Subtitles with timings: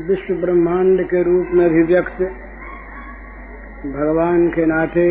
[0.07, 2.23] विश्व ब्रह्मांड के रूप में अभिव्यक्त
[3.85, 5.05] भगवान के नाते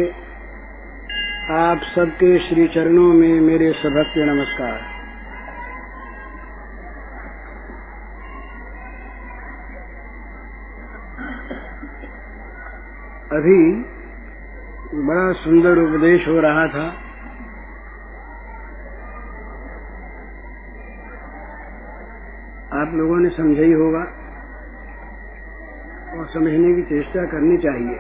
[1.53, 4.77] आप सबके श्री चरणों में मेरे सभक्ति नमस्कार।
[13.39, 14.00] अभी
[14.95, 16.87] बड़ा सुंदर उपदेश हो रहा था।
[22.81, 24.01] आप लोगों ने समझा ही होगा
[26.13, 27.97] और समझने की चेष्टा करनी चाहिए।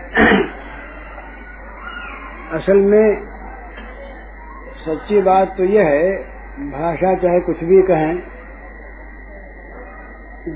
[2.53, 3.23] असल में
[4.81, 6.12] सच्ची बात तो यह है,
[6.70, 8.19] भाषा चाहे कुछ भी कहें,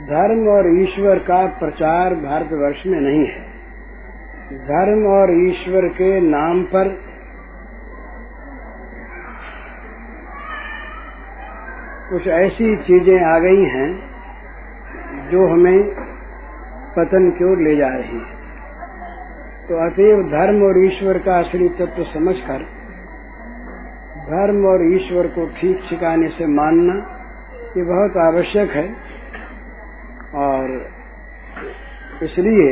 [0.07, 3.54] धर्म और ईश्वर का प्रचार भारतवर्ष में नहीं है।
[4.45, 6.89] धर्म और ईश्वर के नाम पर
[12.09, 13.89] कुछ ऐसी चीज़ें आ गई हैं
[15.31, 15.79] जो हमें
[16.97, 18.33] पतन की ओर ले जा रही है।
[19.69, 22.67] तो अतएव धर्म और ईश्वर का असली तत्व समझकर
[24.27, 26.95] धर्म और ईश्वर को ठीक ठिकाने से मानना
[27.77, 28.85] ये बहुत आवश्यक है।
[30.41, 30.71] और
[32.23, 32.69] इसलिए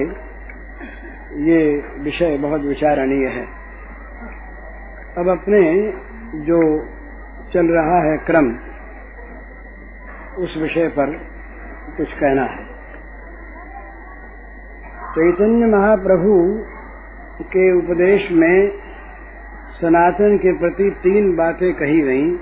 [1.36, 3.46] ये विषय बहुत विचारणीय है।
[5.18, 5.92] अब अपने
[6.34, 6.86] जो
[7.52, 8.56] चल रहा है क्रम,
[10.38, 11.06] उस विषय पर
[11.96, 12.64] कुछ कहना है।
[15.12, 16.64] चैतन्य महाप्रभु
[17.42, 18.70] के उपदेश में
[19.80, 22.38] सनातन के प्रति तीन बातें कही गई।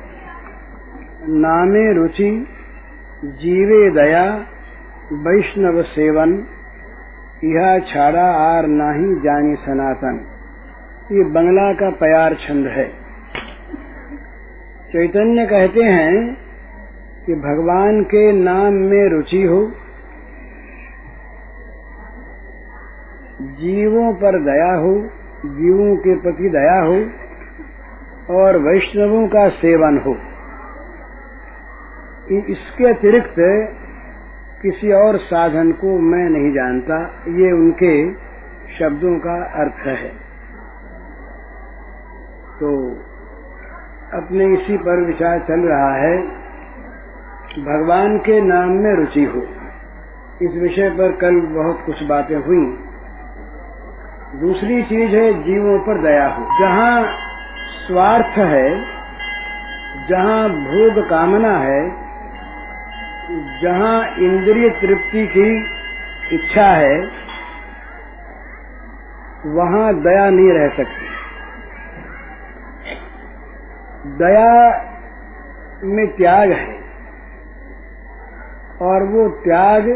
[1.29, 2.47] नामे रुचि,
[3.25, 4.47] जीवे दया,
[5.13, 6.47] वैष्णव सेवन
[7.45, 10.17] यह छाड़ा आर नाही जानी सनातन।
[11.13, 12.85] ये बंगला का प्यार छंद है।
[14.93, 16.37] चैतन्य कहते हैं
[17.27, 19.61] कि भगवान के नाम में रुचि हो,
[23.41, 24.95] जीवों पर दया हो,
[25.47, 26.99] जीवों के प्रति दया हो,
[28.37, 30.17] और वैष्णवों का सेवन हो।
[32.51, 33.39] इसके अतिरिक्त
[34.63, 38.13] किसी और साधन को मैं नहीं जानता, ये उनके
[38.79, 40.09] शब्दों का अर्थ है।
[42.61, 42.91] तो
[44.15, 46.19] अपने इसी पर विचार चल रहा है,
[47.65, 49.43] भगवान के नाम में रुचि हो।
[50.43, 52.79] इस विषय पर कल बहुत कुछ बातें हुई।
[54.41, 57.05] दूसरी चीज़ है, जीवों पर दया हो। जहाँ
[57.87, 58.81] स्वार्थ है,
[60.09, 62.00] जहाँ भोग कामना है
[63.63, 65.49] जहाँ इंद्रिय तृप्ति की
[66.35, 66.97] इच्छा है,
[69.47, 71.09] वहाँ दया नहीं रह सकती।
[74.19, 74.53] दया
[75.85, 76.75] में त्याग है,
[78.81, 79.87] और वो त्याग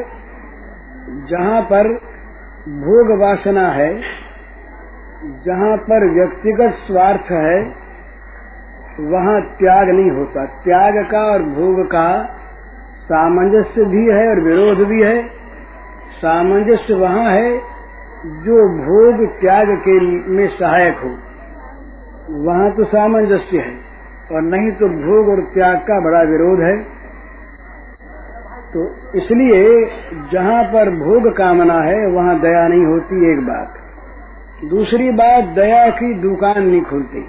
[1.30, 1.88] जहाँ पर
[2.68, 3.90] भोग वासना है,
[5.44, 7.58] जहाँ पर व्यक्तिगत स्वार्थ है,
[9.00, 12.06] वहाँ त्याग नहीं होता। त्याग का और भोग का
[13.04, 15.16] सामंजस्य भी है और विरोध भी है।
[16.16, 17.50] सामंजस्य वहाँ है
[18.44, 19.98] जो भोग त्याग के
[20.30, 21.10] में सहायक हो।
[22.44, 23.74] वहाँ तो सामंजस्य है
[24.32, 26.76] और नहीं तो भोग और त्याग का बड़ा विरोध है।
[28.72, 29.60] तो इसलिए
[30.32, 33.74] जहाँ पर भोग कामना है, वहाँ दया नहीं होती एक बात।
[34.70, 37.20] दूसरी बात, दया की दुकान नहीं खुलती।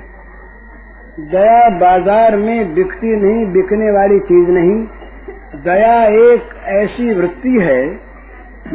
[1.32, 4.86] दया बाज़ार में बिकती नहीं, बिकने वाली चीज़ नहीं।
[5.66, 7.82] दया एक ऐसी वृत्ति है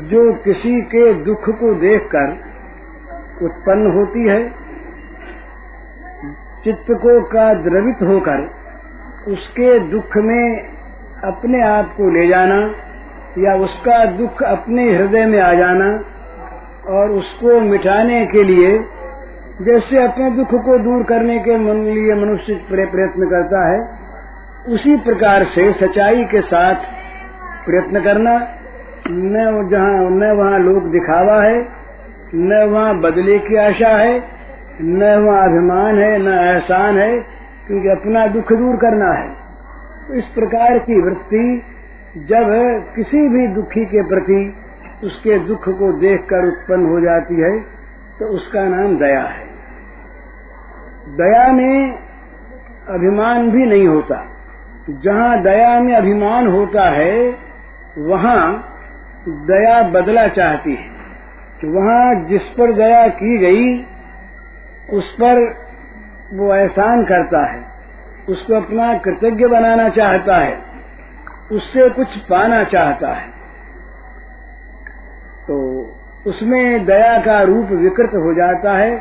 [0.08, 2.32] जो किसी के दुख को देखकर
[3.42, 4.40] उत्पन्न होती है।
[6.64, 8.48] चित्त को का द्रवित होकर
[9.28, 10.68] उसके दुख में
[11.24, 12.58] अपने आप को ले जाना
[13.38, 15.88] या उसका दुख अपने हृदय में आ जाना
[16.88, 18.78] और उसको मिटाने के लिए
[19.62, 23.99] जैसे अपने दुख को दूर करने के मन लिए मनुष्य प्रयत्न करता है
[24.68, 26.74] उसी प्रकार से सच्चाई के साथ
[27.66, 28.32] प्रयत्न करना।
[29.08, 31.58] न जहाँ न वहाँ लोक दिखावा है
[32.34, 34.18] न वहाँ बदले की आशा है
[34.82, 37.18] न वहाँ अभिमान है, न एहसान है,
[37.66, 39.28] क्योंकि अपना दुख दूर करना है।
[40.08, 41.62] तो इस प्रकार की वृत्ति
[42.28, 42.48] जब
[42.96, 44.54] किसी भी दुखी के प्रति
[45.04, 47.58] उसके दुख को देखकर उत्पन्न हो जाती है
[48.18, 49.48] तो उसका नाम दया है।
[51.16, 51.98] दया में
[52.88, 54.26] अभिमान भी नहीं होता।
[54.90, 57.36] जहाँ दया में अभिमान होता है,
[57.98, 58.74] वहाँ
[59.28, 60.90] दया बदला चाहती है।
[61.60, 63.86] कि वहाँ जिस पर दया की गई,
[64.92, 65.54] उस पर
[66.32, 67.62] वो एहसान करता है।
[68.28, 70.58] उसको अपना कृतज्ञ बनाना चाहता है।
[71.52, 73.28] उससे कुछ पाना चाहता है।
[75.48, 75.86] तो
[76.26, 78.96] उसमें दया का रूप विकृत हो जाता है।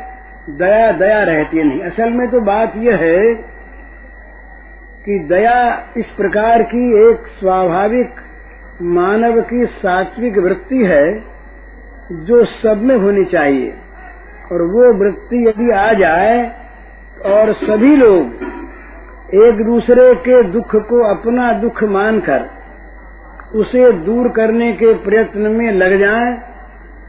[0.50, 3.34] दया दया रहती नहीं। असल में तो बात यह है
[5.04, 5.60] कि दया
[5.96, 8.20] इस प्रकार की एक स्वाभाविक
[8.94, 11.04] मानव की सात्विक वृत्ति है
[12.26, 13.72] जो सब में होनी चाहिए।
[14.52, 16.38] और वो वृत्ति यदि आ जाए
[17.26, 22.48] और सभी लोग एक दूसरे के दुख को अपना दुख मानकर
[23.54, 26.32] उसे दूर करने के प्रयत्न में लग जाए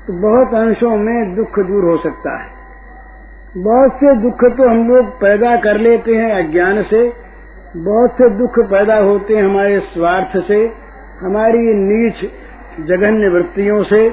[0.07, 5.09] तो बहुत अंशों में दुख दूर हो सकता है। बहुत से दुख तो हम लोग
[5.19, 7.01] पैदा कर लेते हैं अज्ञान से
[7.77, 10.55] बहुत से दुख पैदा होते हैं हमारे स्वार्थ से,
[11.21, 12.23] हमारी नीच
[12.87, 14.09] जघन्य वृत्तियों से।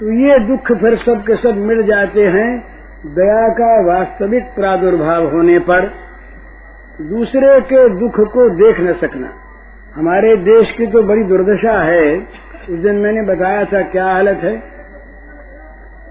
[0.00, 2.48] तो ये दुख फिर सब के सब मिल जाते हैं
[3.06, 5.86] दया का वास्तविक प्रादुर्भाव होने पर।
[7.02, 9.32] दूसरे के दुख को देख न सकना।
[9.96, 12.18] हमारे देश की तो बड़ी दुर्दशा है।
[12.70, 14.56] उस दिन मैंने बताया था क्या हालत है।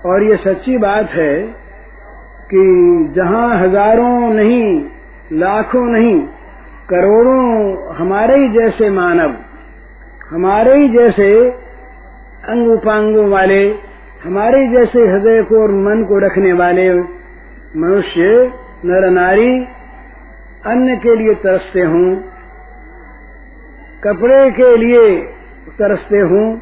[0.06, 1.36] और ये सच्ची बात है
[2.50, 2.64] कि
[3.16, 4.86] जहाँ हज़ारों नहीं
[5.32, 6.22] लाखों नहीं,
[6.90, 9.36] करोड़ों हमारे ही जैसे मानव,
[10.30, 11.50] हमारे ही जैसे
[12.50, 13.70] अंग उपांगों वाले,
[14.24, 16.94] हमारे जैसे हृदय को और मन को रखने वाले
[17.80, 18.52] मनुष्य,
[18.86, 19.60] नर नारी,
[20.66, 22.24] अन्न के लिए तरसते हूँ,
[24.04, 25.22] कपड़े के लिए
[25.80, 26.62] तरसते हूँ,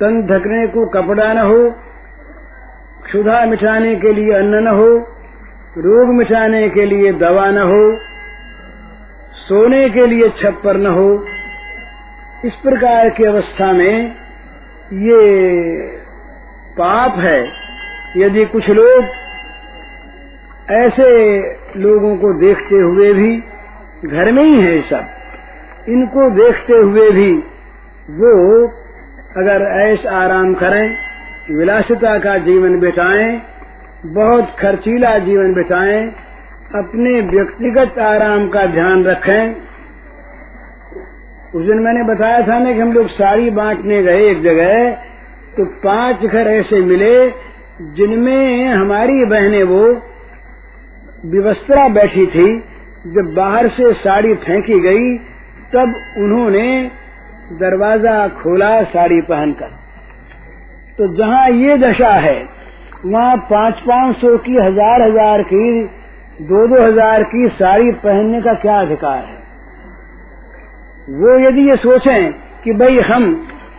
[0.00, 1.70] तन ढकने को कपड़ा न हो,
[3.04, 4.98] क्षुधा मिटाने के लिए अन्न न हो
[5.78, 7.98] रोग मिटाने के लिए दवा न हो,
[9.34, 11.26] सोने के लिए छप्पर न हो,
[12.44, 14.16] इस प्रकार की अवस्था में
[14.92, 15.20] ये
[16.72, 17.40] पाप है।
[18.16, 19.04] यदि कुछ लोग
[20.70, 21.08] ऐसे
[21.76, 23.36] लोगों को देखते हुए भी,
[24.08, 25.06] घर में ही है सब,
[25.88, 27.32] इनको देखते हुए भी
[28.10, 28.66] वो
[29.36, 30.96] अगर ऐस आराम करें,
[31.50, 33.51] विलासिता का जीवन बिताएँ
[34.04, 36.06] बहुत खर्चीला जीवन बिताएँ,
[36.74, 39.52] अपने व्यक्तिगत आराम का ध्यान रखें।
[41.54, 44.90] उस दिन मैंने बताया था ना कि हम लोग साड़ी बांटने गए एक जगह
[45.56, 47.30] तो पाँच घर ऐसे मिले,
[47.96, 49.84] जिनमें हमारी बहनें वो
[51.30, 52.46] विवस्त्रा बैठी थी।
[53.14, 55.16] जब बाहर से साड़ी फेंकी गई,
[55.74, 56.90] तब उन्होंने
[57.52, 59.70] दरवाज़ा खोला साड़ी पहनकर।
[60.98, 62.61] तो जहाँ ये दशा है
[63.04, 65.82] वहाँ पाँच पाँच सौ की, हज़ार हज़ार की,
[66.42, 69.40] दो दो हज़ार की साड़ी पहनने का क्या अधिकार है?
[71.16, 72.32] वो यदि ये सोचें
[72.64, 73.24] कि भाई हम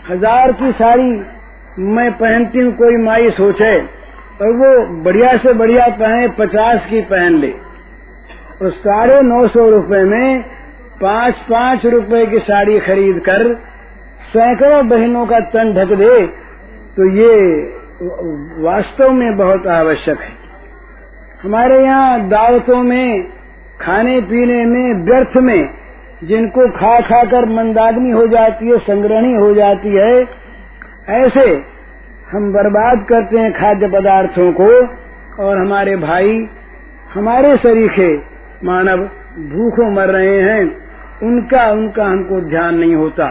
[0.10, 1.12] हज़ार की साड़ी
[1.92, 3.78] मैं पहनती हूँ, कोई माई सोचे,
[4.42, 4.72] और वो
[5.04, 7.52] बढ़िया से बढ़िया पहने, पचास की पहन ले,
[8.62, 10.42] और साढ़े नौ सौ रुपये में
[11.01, 13.53] पाँच पाँच रुपए की साड़ी खरीद कर
[14.30, 16.25] सैकड़ों बहनों का तन ढक दे
[16.96, 17.32] तो ये
[18.63, 20.31] वास्तव में बहुत आवश्यक है।
[21.43, 23.23] हमारे यहाँ दावतों में,
[23.81, 25.69] खाने पीने में, व्यर्थ में,
[26.23, 30.27] जिनको खा खा कर मंदाग्नि हो जाती है, संग्रहणी हो जाती है,
[31.09, 31.63] ऐसे
[32.31, 34.69] हम बर्बाद करते हैं खाद्य पदार्थों को
[35.43, 36.47] और हमारे भाई,
[37.13, 38.21] हमारे सरीखे
[38.63, 38.97] मानव
[39.39, 40.77] भूखों मर रहे हैं,
[41.23, 43.25] उनका उनका हमको ध्यान नहीं होता।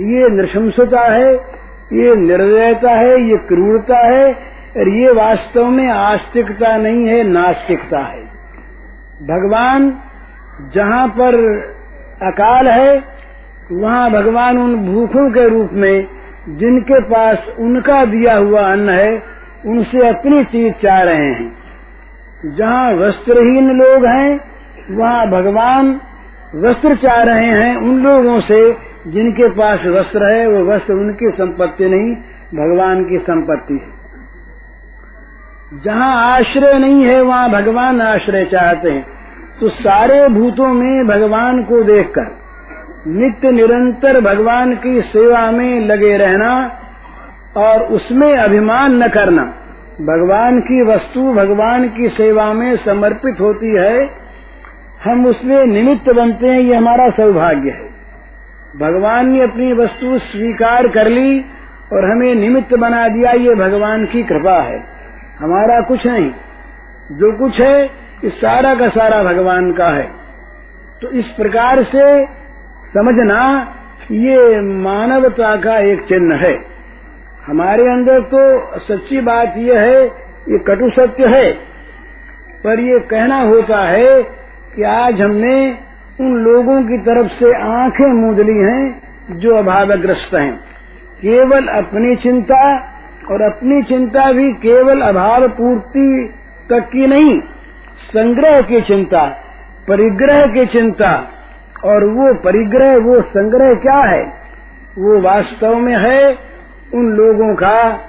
[0.00, 1.53] ये नृशंसता है
[1.92, 4.32] ये निर्दयता है, ये क्रूरता है,
[4.76, 8.24] और ये वास्तव में आस्तिकता नहीं है, नास्तिकता है।
[9.22, 9.98] भगवान
[10.74, 11.34] जहाँ पर
[12.22, 13.04] अकाल है,
[13.72, 16.06] वहाँ भगवान उन भूखों के रूप में,
[16.48, 19.22] जिनके पास उनका दिया हुआ अन्न है,
[19.66, 21.52] उनसे अपनी चीज़ चाह रहे हैं।
[22.56, 24.40] जहाँ वस्त्रहीन लोग हैं,
[24.90, 26.00] वहाँ भगवान
[26.54, 28.72] वस्त्र चाह रहे हैं उन लोगों से
[29.06, 32.14] जिनके पास वस्त्र है, वो वस्त्र उनकी संपत्ति नहीं,
[32.54, 34.04] भगवान की संपत्ति है।
[35.84, 39.06] जहाँ आश्रय नहीं है, वहाँ भगवान आश्रय चाहते हैं।
[39.60, 42.26] तो सारे भूतों में भगवान को देखकर,
[43.06, 46.52] नित्य निरंतर भगवान की सेवा में लगे रहना
[47.56, 49.42] और उसमें अभिमान न करना,
[50.00, 54.10] भगवान की वस्तु, भगवान की सेवा में समर्पित होती है,
[55.04, 57.83] हम उसमें निमित्त बनते हैं, ये हमारा सौभाग्य है।
[58.80, 61.40] भगवान ने अपनी वस्तु स्वीकार कर ली
[61.92, 64.84] और हमें निमित्त बना दिया ये भगवान की कृपा है।
[65.38, 66.30] हमारा कुछ नहीं।
[67.12, 67.90] जो कुछ है,
[68.24, 70.12] इस सारा का सारा भगवान का है।
[71.02, 72.26] तो इस प्रकार से
[72.94, 73.74] समझना
[74.10, 76.58] ये मानवता का एक चिन्ह है।
[77.46, 80.06] हमारे अंदर तो सच्ची बात यह है,
[80.48, 81.52] ये कटु सत्य है।
[82.64, 84.22] पर ये कहना होता है
[84.76, 85.78] कि आज हमने
[86.20, 90.56] उन लोगों की तरफ़ से आँखें मूंद ली हैं जो अभावग्रस्त हैं।
[91.22, 92.78] केवल अपनी चिंता
[93.30, 96.34] और अपनी चिंता भी केवल अभाव पूर्ति
[96.70, 97.40] तक की नहीं,
[98.10, 99.36] संग्रह की चिंता,
[99.88, 101.30] परिग्रह की चिंता।
[101.84, 104.22] और वो परिग्रह, वो संग्रह क्या है?
[104.98, 106.38] वो वास्तव में है
[106.94, 108.00] उन लोगों का,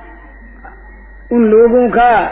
[1.32, 2.28] उन लोगों का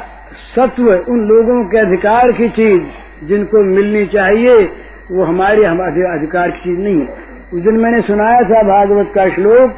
[0.56, 2.84] सत्व, उन लोगों के अधिकार की चीज़
[3.25, 4.72] जिनको मिलनी चाहिए।
[5.12, 7.07] वो हमारे हमारे अधिकार की चीज़ नहीं है।
[7.53, 9.72] उस दिन मैंने सुनाया था भागवत का श्लोक,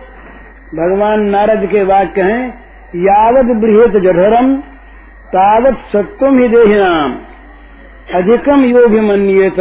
[0.75, 2.43] भगवान नारद के वाक्य हैं
[2.97, 4.55] यावत बृहत जठरम,
[5.29, 7.15] तावत सत्वम ही देहिनाम।
[8.13, 9.59] अधिकम योभिमन्येत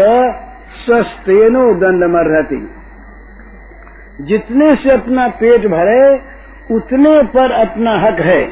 [0.76, 2.56] स्वस्थेनो दंड रहती
[4.22, 6.02] जितने से अपना पेट भरे,
[6.70, 8.42] उतने पर अपना हक है।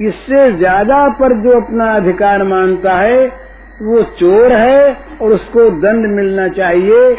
[0.00, 3.45] इससे ज़्यादा पर जो अपना अधिकार मानता है
[3.82, 7.10] वो चोर है और उसको दंड मिलना चाहिए।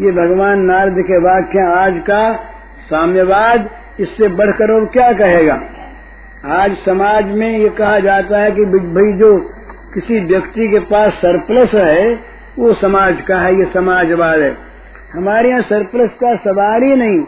[0.00, 2.34] ये भगवान नारद के वाक्य आज का
[2.86, 3.70] साम्यवाद।
[4.00, 5.60] इससे बढ़कर और क्या कहेगा?
[6.46, 9.38] आज समाज में ये कहा जाता है कि भाई जो
[9.94, 12.20] किसी व्यक्ति के पास सरप्लस है,
[12.58, 14.56] वो समाज का है, ये समाजवाद है।
[15.14, 17.24] हमारे यहाँ सरप्लस का सवाल ही नहीं।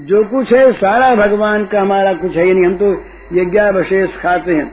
[0.00, 4.54] जो कुछ है, सारा भगवान का, हमारा कुछ है ही नहीं। हम तो यज्ञावशेष खाते
[4.54, 4.66] हैं।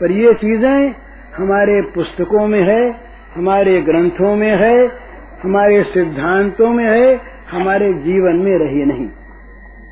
[0.00, 0.94] पर ये चीज़ें
[1.40, 2.80] हमारे पुस्तकों में है,
[3.34, 4.76] हमारे ग्रंथों में है,
[5.42, 7.20] हमारे सिद्धांतों में है,
[7.50, 9.08] हमारे जीवन में रही नहीं।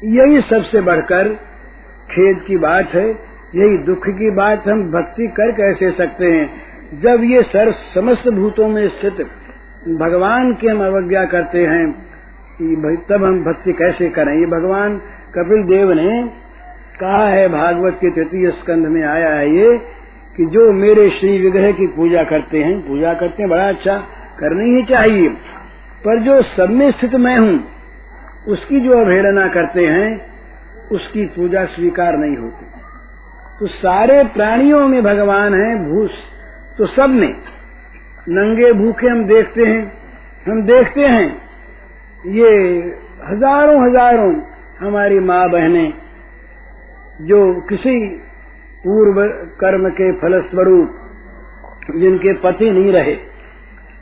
[0.05, 1.29] यही सबसे बढ़कर
[2.11, 3.09] खेद की बात है,
[3.55, 6.51] यही दुख की बात हम भक्ति कर कैसे सकते हैं?
[6.95, 9.27] जब ये सर समस्त भूतों में स्थित
[9.99, 11.91] भगवान की हम अवज्ञा करते हैं
[13.09, 14.33] तब हम भक्ति कैसे करें?
[14.35, 14.97] ये भगवान
[15.35, 16.31] कपिल देव ने
[17.01, 19.98] कहा है, भागवत के तृतीय स्कंध में आया है ये
[20.39, 23.97] कि जो मेरे श्री विग्रह की पूजा करते हैं, पूजा करते हैं, बड़ा अच्छा
[24.39, 25.29] करनी ही चाहिए।
[26.05, 27.65] पर जो सब में स्थित मैं हूँ,
[28.49, 30.31] उसकी जो अवहेलना करते हैं,
[30.93, 32.67] उसकी पूजा स्वीकार नहीं होती।
[33.61, 36.11] तो सारे प्राणियों में भगवान है, भूस
[36.79, 37.35] तो सब में।
[38.29, 39.93] नंगे भूखे हम देखते हैं,
[40.49, 41.43] हम देखते हैं,
[42.27, 42.51] ये
[43.25, 44.35] हज़ारों हज़ारों
[44.81, 45.93] हमारी माँ बहनें
[47.21, 47.99] जो किसी
[48.85, 49.23] पूर्व
[49.61, 50.91] कर्म के फलस्वरूप,
[51.97, 53.17] जिनके पति नहीं रहे,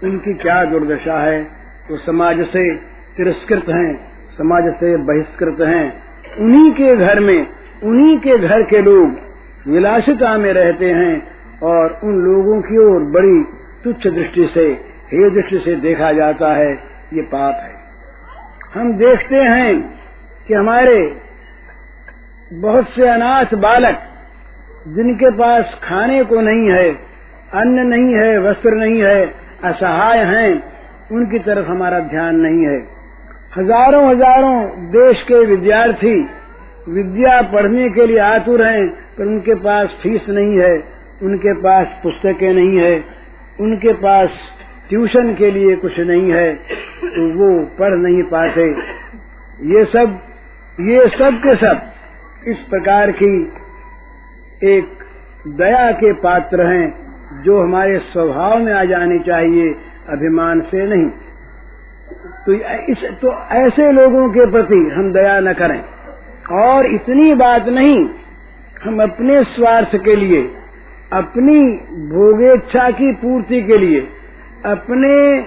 [0.05, 1.41] उनकी क्या दुर्दशा है?
[1.91, 2.75] वो समाज से
[3.17, 6.03] तिरस्कृत हैं, समाज से बहिष्कृत हैं।
[6.39, 7.47] उन्हीं के घर में,
[7.83, 9.19] उन्हीं के घर के लोग
[9.69, 11.29] विलासिता में रहते हैं
[11.63, 13.43] और उन लोगों की ओर बड़ी
[13.85, 14.67] तुच्छ दृष्टि से,
[15.13, 16.73] हे दृष्टि से देखा जाता है,
[17.13, 17.75] ये पाप है।
[18.75, 19.99] हम देखते हैं
[20.49, 21.21] कि हमारे
[22.53, 24.03] बहुत से अनाथ बालक
[24.87, 26.89] जिनके पास खाने को नहीं है,
[27.55, 29.21] अन्न नहीं है, वस्त्र नहीं है,
[29.65, 30.51] असहाय हैं,
[31.13, 32.79] उनकी तरफ़ हमारा ध्यान नहीं है।
[33.57, 34.57] हज़ारों हज़ारों
[34.91, 36.15] देश के विद्यार्थी
[36.91, 38.87] विद्या पढ़ने के लिए आतुर हैं,
[39.19, 40.75] पर उनके पास फ़ीस नहीं है,
[41.23, 42.95] उनके पास पुस्तकें नहीं है,
[43.61, 44.39] उनके पास
[44.89, 46.53] ट्यूशन के लिए कुछ नहीं है
[47.05, 48.69] तो वो पढ़ नहीं पाते।
[49.67, 50.19] ये सब
[50.79, 53.31] ये सब के सब इस प्रकार की
[54.65, 54.89] एक
[55.47, 57.07] दया के पात्र हैं,
[57.43, 59.75] जो हमारे स्वभाव में आ जानी चाहिए,
[60.09, 61.07] अभिमान से नहीं।
[62.47, 62.53] तो
[62.93, 65.85] इस तो ऐसे लोगों के प्रति हम दया न करें।
[66.53, 68.09] और इतनी बात नहीं,
[68.85, 70.51] हम अपने स्वार्थ के लिए,
[71.13, 71.61] अपनी
[72.09, 74.01] भोगेच्छा की पूर्ति के लिए,
[74.67, 75.39] अपने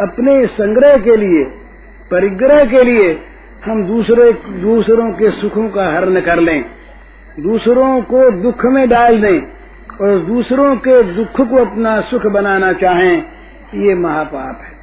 [0.00, 1.44] अपने संग्रह के लिए,
[2.10, 3.20] परिग्रह के लिए
[3.64, 6.64] हम दूसरे, दूसरों के सुखों का हरण कर लें।
[7.40, 9.40] दूसरों को दुख में डाल दें
[10.00, 13.22] और दूसरों के दुख को अपना सुख बनाना चाहें,
[13.74, 14.74] ये महापाप है।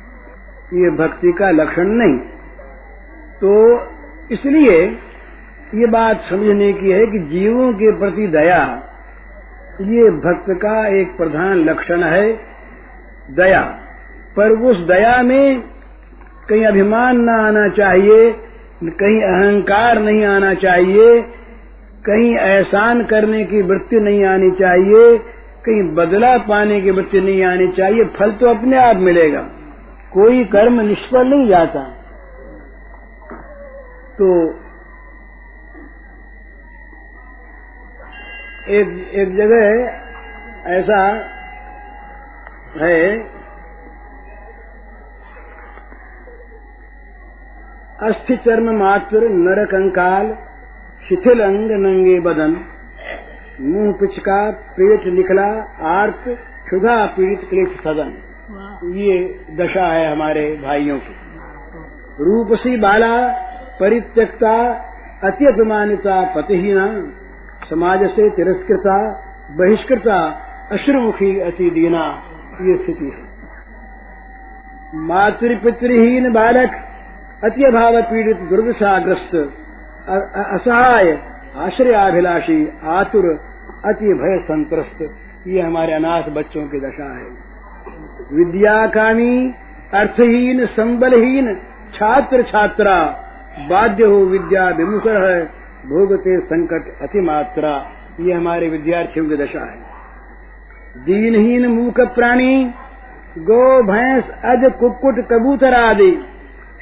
[0.80, 2.18] ये भक्ति का लक्षण नहीं।
[3.42, 3.80] तो
[4.32, 4.86] इसलिए
[5.76, 8.84] ये बात समझने की है कि जीवों के प्रति दया,
[9.82, 12.34] ये भक्त का एक प्रधान लक्षण है,
[13.32, 13.80] दया।
[14.38, 15.60] पर उस दया में
[16.50, 18.32] कहीं अभिमान न आना चाहिए,
[18.84, 21.26] कहीं अहंकार नहीं आना चाहिए
[22.06, 25.18] कहीं एहसान करने की वृत्ति नहीं आनी चाहिए,
[25.66, 29.42] कहीं बदला पाने की वृत्ति नहीं आनी चाहिए, फल तो अपने आप मिलेगा।
[30.14, 31.84] कोई कर्म निष्फल नहीं जाता।
[34.18, 34.30] तो
[38.70, 39.62] एक एक जगह
[40.72, 41.02] ऐसा
[42.78, 43.00] है,
[48.02, 50.38] अस्थि चर्म मात्र नरक कंकाल
[51.12, 52.52] शिथिल अंग नंगे बदन
[53.62, 54.36] मुँह पिचका
[54.76, 55.48] पेट निकला
[55.90, 56.24] आर्त
[56.66, 58.14] क्षुधा पीड़ित क्लेश सदन।
[58.98, 59.18] ये
[59.58, 61.16] दशा है हमारे भाइयों की।
[62.20, 63.12] रूपसी बाला
[63.80, 64.54] परित्यक्ता
[65.24, 66.88] अति अपमानिता पतिहीना
[67.70, 68.98] समाज से तिरस्कृता
[69.58, 70.20] बहिष्कृता
[70.72, 72.06] अश्रुमुखी अति दीना
[72.62, 73.24] ये स्थिति है।
[75.08, 76.84] मातृपितृहीन बालक
[77.44, 79.36] अति अभाव पीड़ित दुर्दशाग्रस्त
[80.20, 81.20] असहाय
[81.58, 83.26] आश्रय अभिलाषी आतुर,
[83.86, 85.16] अति भय संत्रस्त
[85.48, 87.28] ये हमारे अनाथ बच्चों की दशा है।
[88.34, 89.54] विद्याकामी,
[89.94, 91.56] अर्थहीन, संबलहीन
[91.96, 93.04] छात्र छात्रा
[93.70, 95.46] बाध्य हो विद्या विमुख है,
[95.86, 99.78] भोगते संकट अति मात्रा ये हमारे विद्यार्थियों की दशा है।
[100.98, 102.72] दीनहीन मूक प्राणी,
[103.38, 106.26] गो, भैंस, अज, कुक्कुट, कबूतर आदि,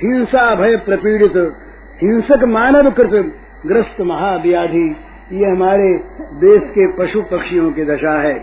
[0.03, 1.53] हिंसा, भय प्रपीड़ित
[2.01, 3.33] हिंसक मानव कृत
[3.67, 4.95] ग्रस्त महाव्याधि,
[5.31, 5.93] ये हमारे
[6.33, 8.35] देश के पशु पक्षियों की दशा है।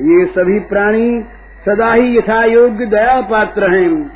[0.00, 1.24] ये सभी प्राणी
[1.66, 4.10] सदा ही यथा योग्य दया पात्र हैं।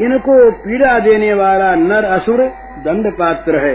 [0.00, 2.38] इनको पीड़ा देने वाला नर असुर
[2.84, 3.74] दंड पात्र है।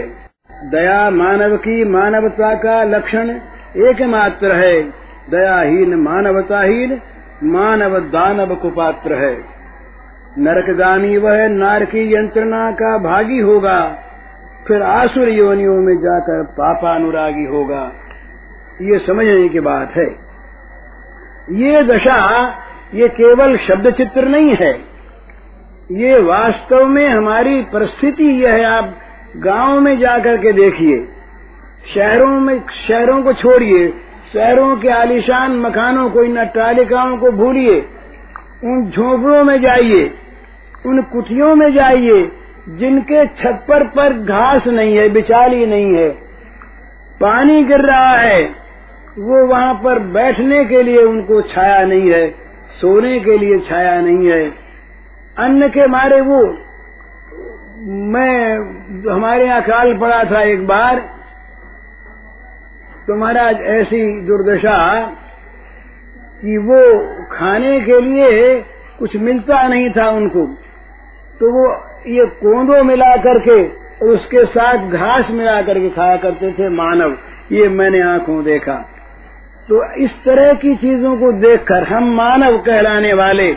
[0.70, 3.30] दया मानव की मानवता का लक्षण
[3.76, 4.82] एकमात्र है।
[5.30, 7.00] दयाहीन मानवताहीन
[7.44, 9.59] मानव दानव कुपात्र है।
[10.38, 13.98] नरकगामी वह नार की यंत्रणा का भागी होगा,
[14.68, 17.92] फिर आसुर योनियों में जाकर पापानुरागी होगा।
[18.82, 20.06] ये समझने की बात है।
[21.50, 22.48] ये दशा,
[22.94, 24.72] ये केवल शब्द चित्र नहीं है।
[25.92, 28.96] ये वास्तव में हमारी परिस्थिति यह है, आप
[29.36, 31.08] गाँव में जाकर के देखिए।
[31.94, 33.88] शहरों में, शहरों को छोड़िए।
[34.32, 37.88] शहरों के आलिशान मकानों को, इन अट्टालिकाओं को भूलिए।
[38.64, 40.14] उन झोपड़ों में जाइए,
[40.86, 42.30] उन कुटियों में जाइए,
[42.68, 46.08] जिनके छप्पर पर घास नहीं है, बिचाली नहीं है।
[47.20, 48.42] पानी गिर रहा है,
[49.18, 52.30] वो वहाँ पर बैठने के लिए उनको छाया नहीं है,
[52.80, 54.44] सोने के लिए छाया नहीं है।
[55.38, 56.42] अन्न के मारे वो,
[58.12, 58.56] मैं,
[59.12, 60.98] हमारे यहाँ काल पड़ा था एक बार
[63.06, 64.76] तो महाराज ऐसी दुर्दशा
[66.42, 66.98] कि वो
[67.32, 68.64] खाने के लिए
[68.98, 70.46] कुछ मिलता नहीं था उनको।
[71.40, 73.64] तो वो ये कोंदो मिला करके
[74.02, 77.16] और उसके साथ घास मिला करके खाया करते थे मानव।
[77.52, 78.74] ये मैंने आँखों देखा।
[79.68, 83.56] तो इस तरह की चीज़ों को देखकर हम मानव कहलाने वाले,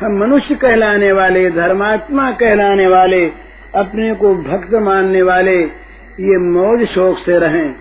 [0.00, 3.26] हम मनुष्य कहलाने वाले, धर्मात्मा कहलाने वाले,
[3.74, 5.60] अपने को भक्त मानने वाले,
[6.20, 7.74] ये मौज शौक से रहें।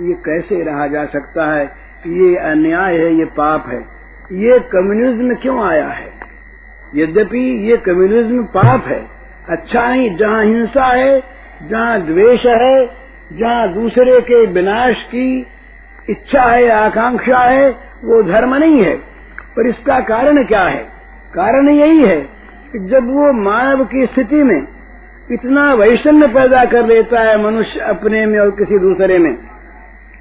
[0.00, 1.81] ये कैसे रहा जा सकता है?
[2.06, 3.84] ये अन्याय है, ये पाप है।
[4.32, 6.12] ये कम्युनिज्म क्यों आया है?
[6.96, 9.06] यद्यपि ये कम्युनिज्म पाप है।
[9.48, 11.22] अच्छा नहीं जहाँ हिंसा है,
[11.70, 12.86] जहाँ द्वेष है,
[13.32, 15.46] जहाँ दूसरे के विनाश की
[16.10, 17.70] इच्छा है, आकांक्षा है,
[18.04, 18.96] वो धर्म नहीं है।
[19.56, 20.84] पर इसका कारण क्या है?
[21.34, 22.20] कारण यही है
[22.72, 24.66] कि जब वो मानव की स्थिति में
[25.32, 29.51] इतना वैषम्य पैदा कर लेता है मनुष्य अपने में और किसी दूसरे में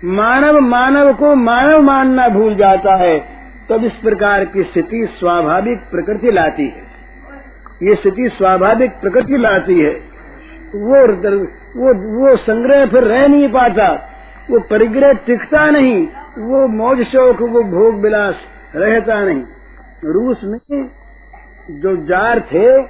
[0.04, 3.20] मानव मानव को मानव मानना भूल जाता है,
[3.70, 6.84] तब इस प्रकार की स्थिति स्वाभाविक प्रकृति लाती है।
[7.84, 9.92] ये स्थिति स्वाभाविक प्रकृति लाती है।
[10.76, 11.02] वो
[11.76, 13.88] वो वो संग्रह फिर रह नहीं पाता,
[14.50, 16.08] वो परिग्रह टिकता नहीं,
[16.40, 18.36] वो मौज शौक, वो भोग विलास
[18.76, 19.44] रहता नहीं।
[20.06, 20.90] रूस में
[21.72, 22.82] जो जार थे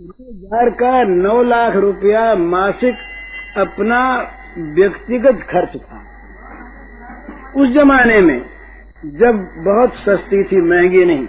[0.00, 2.94] जार का नौ लाख रुपया मासिक
[3.56, 4.00] अपना
[4.58, 6.02] व्यक्तिगत खर्च था।
[7.56, 8.42] उस जमाने में
[9.06, 11.24] जब बहुत सस्ती थी, महँगी नहीं।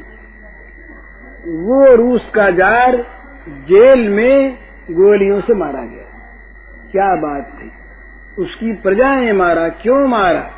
[1.48, 3.06] वो रूस का जार
[3.50, 4.58] जेल में
[4.92, 6.10] गोलियों से मारा गया।
[6.92, 7.72] क्या बात थी।
[8.42, 10.50] उसकी प्रजा ने मारा, क्यों मारा?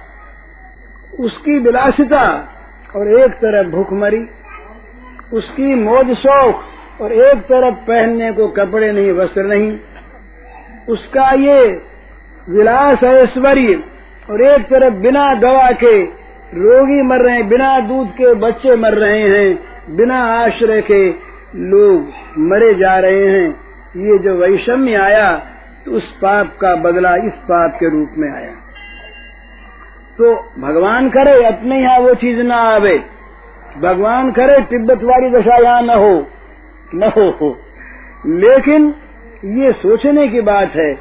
[1.19, 2.53] उसकी विलासिता
[2.95, 4.29] और एक तरफ़ भूखमरी
[5.33, 6.63] उसकी मौज शौक
[7.01, 9.79] और एक तरफ़ पहनने को कपड़े नहीं, वस्त्र नहीं,
[10.89, 11.81] उसका ये
[12.49, 13.83] विलास ऐश्वर्य
[14.29, 16.01] और एक तरफ़ बिना दवा के
[16.53, 21.09] रोगी मर रहे हैं बिना दूध के बच्चे मर रहे हैं बिना आश्रय के
[21.55, 22.07] लोग
[22.43, 23.47] मरे जा रहे हैं।
[23.97, 25.31] ये जो वैषम्य आया
[25.85, 28.51] तो उस पाप का बदला इस पाप के रूप में आया।
[30.17, 32.97] तो भगवान करे अपने यहाँ वो चीज़ ना आवे।
[33.81, 36.27] भगवान करे तिब्बत वाली दशा यहाँ न हो
[36.95, 37.57] न हो, हो।
[38.27, 38.93] लेकिन
[39.61, 40.93] ये सोचने की बात है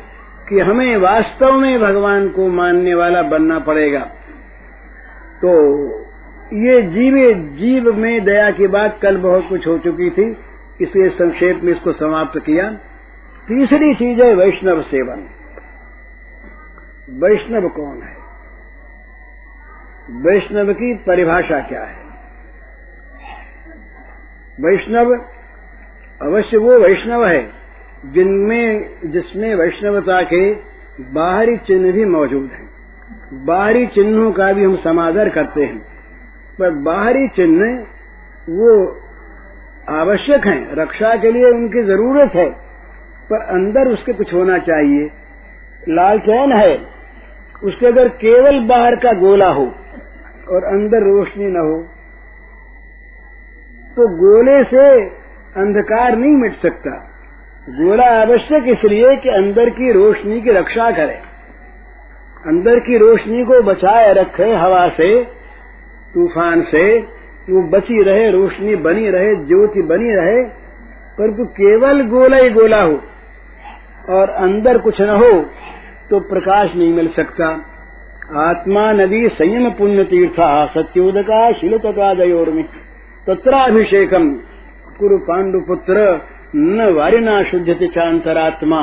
[0.48, 4.00] कि हमें वास्तव में भगवान को मानने वाला बनना पड़ेगा।
[5.42, 5.52] तो
[6.52, 10.30] ये जीवे जीव में दया की बात कल बहुत कुछ हो चुकी थी,
[10.80, 12.70] इसलिए संक्षेप में इसको समाप्त किया।
[13.48, 15.26] तीसरी चीज़ है वैष्णव सेवन।
[17.10, 18.16] वैष्णव कौन है?
[20.10, 22.04] वैष्णव की परिभाषा क्या है?
[24.60, 25.14] वैष्णव,
[26.22, 27.63] अवश्य वो वैष्णव है
[28.04, 30.54] जिनमें, जिसमें वैष्णवता के
[31.00, 32.70] बाहरी चिन्ह भी मौजूद हैं।
[33.46, 35.78] बाहरी चिन्हों का भी हम समादर करते हैं।
[36.58, 37.86] पर बाहरी चिन्ह
[38.50, 38.98] वो
[39.88, 42.50] आवश्यक हैं। रक्षा के लिए उनकी ज़रूरत है।
[43.30, 45.10] पर अंदर उसके कुछ होना चाहिए।
[45.88, 46.86] लालचैन है।
[47.64, 49.74] उसके अगर केवल बाहर का गोला हो
[50.48, 51.82] और अंदर रोशनी न हो
[53.96, 55.00] तो गोले से
[55.56, 57.13] अंधकार नहीं मिट सकता।
[57.68, 61.14] गोला आवश्यक इसलिए कि अंदर की रोशनी की रक्षा करे।
[62.46, 65.08] अंदर की रोशनी को बचाए रखे हवा से,
[66.14, 66.82] तूफ़ान से
[67.50, 70.42] वो बची रहे, रोशनी बनी रहे, ज्योति बनी रहे,
[71.18, 73.00] परंतु केवल गोला ही गोला हो
[74.10, 75.30] और अंदर कुछ न हो
[76.10, 77.48] तो प्रकाश नहीं मिल सकता।
[78.40, 82.64] आत्मा नदी संयम पुण्य तीर्था, सत्योदका शिलतका दयोर में
[83.26, 84.30] तत्राभिषेकम,
[84.98, 86.06] कुरु पांडुपुत्र
[86.56, 88.80] न वारिना शुद्धति चांतरात्मा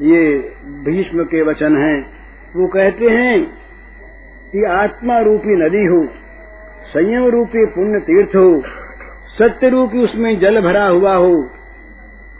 [0.00, 0.38] ये
[0.84, 2.06] भीष्म के वचन हैं,
[2.56, 3.44] वो कहते हैं
[4.52, 6.00] कि आत्मा रूपी नदी हो,
[6.84, 8.62] संयम रूपी पुण्य तीर्थ हो,
[9.38, 11.48] सत्य रूपी उसमें जल भरा हुआ हो,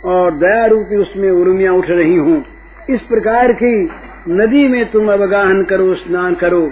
[0.05, 2.43] और दया रूपी उसमें उर्मियाँ उठ रही हों।
[2.91, 3.91] इस प्रकार की
[4.29, 6.71] नदी में तुम अवगाहन करो, स्नान करो,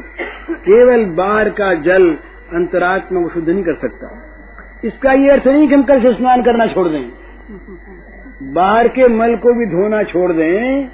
[0.51, 2.09] केवल बाहर का जल
[2.55, 4.11] अंतरात्मा को शुद्ध नहीं कर सकता।
[4.85, 7.26] इसका ये अर्थ नहीं कि हम कल से स्नान करना छोड़ दें।
[8.43, 10.89] बाहर के मल को भी धोना छोड़ दें।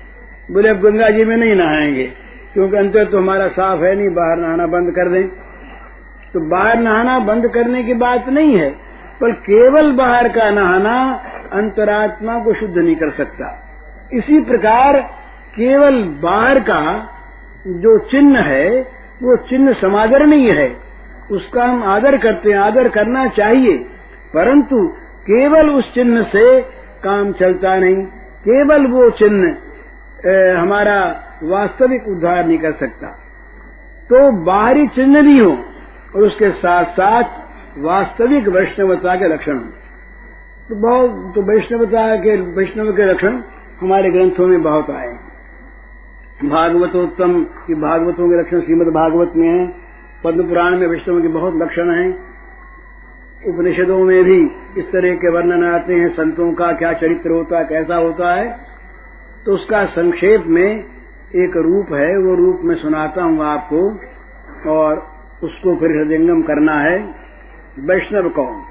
[0.51, 2.13] बोले, अब गंगा जी में नहीं नहाएँगे,
[2.53, 5.29] क्योंकि अंतर तो हमारा साफ़ है नहीं, बाहर नहाना बंद कर दें।
[6.35, 8.71] तो बाहर नहाना बंद करने की बात नहीं है,
[9.21, 13.69] पर केवल बाहर का नहाना अंतरात्मा को शुद्ध नहीं कर सकता।
[14.13, 15.01] इसी प्रकार
[15.57, 17.11] केवल बाहर का
[17.67, 18.81] जो चिन्ह है,
[19.23, 20.77] वो चिन्ह समादर नहीं है।
[21.31, 23.77] उसका हम आदर करते हैं, आदर करना चाहिए।
[24.35, 26.61] परंतु केवल उस चिन्ह से
[27.05, 28.05] काम चलता नहीं।
[28.45, 30.99] केवल वो चिन्ह हमारा
[31.43, 33.09] वास्तविक उद्धार नहीं कर सकता।
[34.11, 35.51] तो बाहरी चिन्ह भी हो
[36.17, 37.25] और उसके साथ साथ
[37.79, 39.71] वास्तविक वैष्णवता के लक्षण हो।
[40.69, 43.41] तो बहुत तो वैष्णवता के, वैष्णव के लक्षण
[43.81, 45.13] हमारे ग्रंथों में बहुत आए
[46.45, 49.67] भागवतोत्तम की भागवतों के लक्षण श्रीमद भागवत में है।
[50.25, 52.11] पद्म पुराण में वैष्णव के बहुत लक्षण हैं।
[53.49, 54.39] उपनिषदों में भी
[54.79, 58.51] इस तरह के वर्णन आते हैं, संतों का क्या चरित्र होता है, कैसा होता है
[59.47, 60.85] तो उसका संक्षेप में
[61.37, 63.81] एक रूप है, वो रूप में सुनाता हूँ आपको,
[64.71, 65.03] और
[65.43, 66.99] उसको फिर हृदयंगम करना है,
[67.81, 68.63] वैष्णव कौन?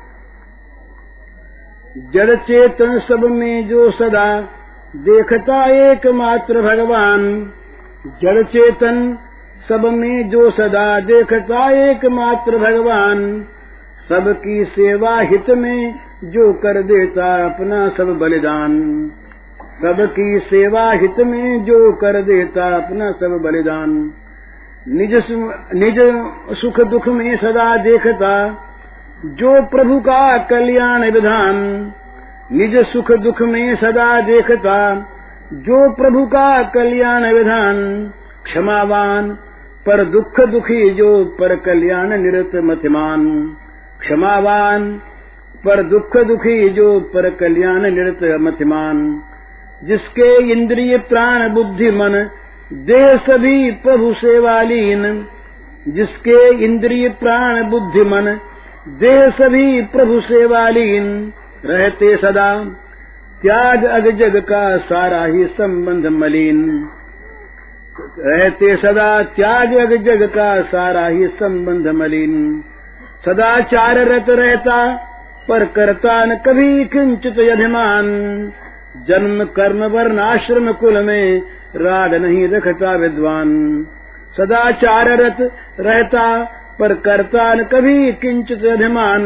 [2.13, 4.27] जड़ चेतन सब में जो सदा
[4.95, 7.23] देखता एकमात्र भगवान
[8.21, 9.17] जड़ चेतन
[9.69, 13.19] सब में जो सदा देखता एकमात्र भगवान
[14.11, 18.71] सबकी सेवा हित में जो कर देता अपना सब बलिदान।
[19.81, 24.11] सबकी सेवा हित में जो कर देता अपना सब बलिदान।
[24.87, 25.13] निज
[25.75, 25.99] निज
[26.57, 28.33] सुख दुख में सदा देखता,
[29.25, 31.91] जो प्रभु का कल्याण विधान।
[32.51, 35.07] निज सुख दुख में सदा देखता,
[35.53, 38.11] जो प्रभु का कल्याण विधान।
[38.43, 39.37] क्षमावान,
[39.85, 43.53] पर दुख दुखी जो, पर कल्याण निरत मतिमान।
[44.01, 45.01] क्षमावान,
[45.65, 49.21] पर दुख दुखी जो पर कल्याण निरत मतिमान
[49.83, 52.29] जिसके इंद्रिय प्राण बुद्धि मन,
[52.73, 55.25] देह सभी प्रभु सेवालीन,
[55.87, 58.39] जिसके इंद्रिय प्राण बुद्धि मन,
[58.87, 61.33] देह सभी प्रभु सेवालीन
[61.65, 62.63] रहते सदा,
[63.41, 66.87] त्याग अग जग का सारा ही संबंध मलिन।
[68.19, 72.63] रहते सदा, त्याग अग जग का सारा ही संबंध मलिन।
[73.25, 74.95] सदाचार रत रहता,
[75.49, 78.05] पर करता न कभी किंचित अभिमान
[79.07, 81.41] जन्म, कर्म, वर्ण, आश्रम, कुल में
[81.75, 83.83] राग नहीं रखता विद्वान।
[84.37, 85.37] सदाचार रत
[85.79, 86.43] रहता,
[86.79, 89.21] पर करता न कभी किंचित अभिमान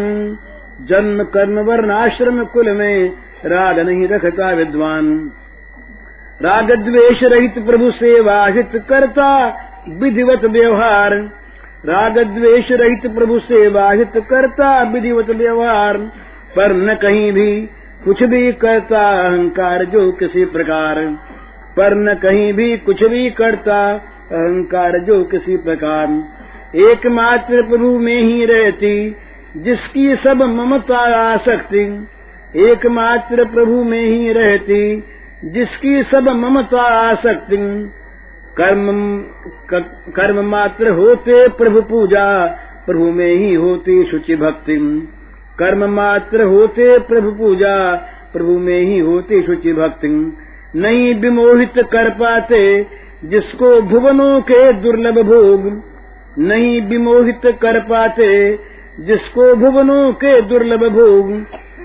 [0.82, 3.10] जन्म, कर्म, वर्ण, आश्रम, कुल में
[3.46, 5.32] राग नहीं रखता विद्वान।
[6.42, 9.58] राग द्वेष रहित प्रभु सेवा हित करता,
[9.90, 11.30] विधिवत व्यवहार।
[11.90, 15.98] राग द्वेष रहित प्रभु सेवा हित करता विधिवत व्यवहार,
[16.56, 17.70] पर न कहीं भी
[18.06, 21.00] कुछ भी करता अहंकार जो किसी प्रकार,
[21.78, 23.80] पर न कहीं भी कुछ भी करता
[24.32, 26.08] अहंकार जो किसी प्रकार।
[26.76, 29.16] एकमात्र प्रभु में ही रहती,
[29.58, 31.00] जिसकी सब ममता
[31.34, 32.08] आसक्ति,
[32.56, 35.04] एकमात्र प्रभु में ही रहती,
[35.46, 37.58] जिसकी सब ममता आसक्ति
[38.58, 38.88] कर्म
[40.12, 42.46] कर्म मात्र होते प्रभु पूजा,
[42.86, 44.78] प्रभु में ही होती शुचि भक्ति।
[45.60, 47.96] कर्म मात्र होते प्रभु पूजा,
[48.34, 50.08] प्रभु में ही होती शुचि भक्ति।
[50.76, 52.62] नहीं विमोहित कर पाते
[53.26, 55.68] जिसको भुवनों के दुर्लभ भोग।
[56.38, 58.30] नहीं विमोहित कर पाते
[59.00, 61.32] जिसको भुवनों के दुर्लभ भोग।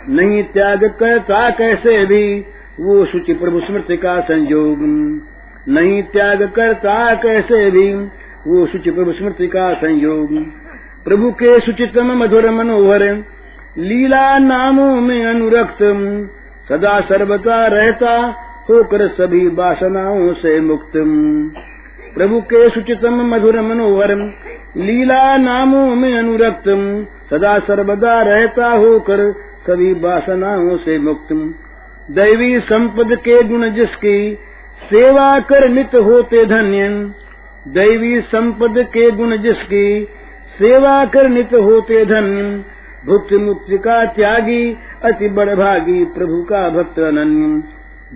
[0.09, 2.41] नहीं त्याग करता कैसे भी
[2.81, 4.79] वो शुचि प्रभु स्मृति का संयोग
[5.71, 7.95] नहीं त्याग करता कैसे भी।
[8.47, 10.45] वो शुचि प्रभु स्मृति का संयोग।
[11.05, 13.03] प्रभु के सुचितम मधुर मनोहर।
[13.79, 15.79] लीला नामों में अनुरक्त।
[16.69, 18.35] सदा सर्वता रहता
[18.71, 20.93] होकर सभी वासनाओं से मुक्त।
[22.15, 24.15] प्रभु के सुचितम मधुर मनोहर।
[24.77, 26.69] लीला नामों में अनुरक्त।
[27.31, 29.33] सदा सर्वदा रहता होकर
[29.67, 31.55] सभी वासनाओं से मुक्त।
[32.11, 34.39] दैवी संपद के गुण जिसकी
[34.95, 36.89] सेवा कर नित होते धन्य
[37.69, 40.05] दैवी संपद के गुण जिसकी
[40.59, 42.65] सेवा कर नित होते धन्य
[43.07, 47.63] भुक्ति मुक्ति का त्यागी अति बड़भागी प्रभु का भक्त अनन्य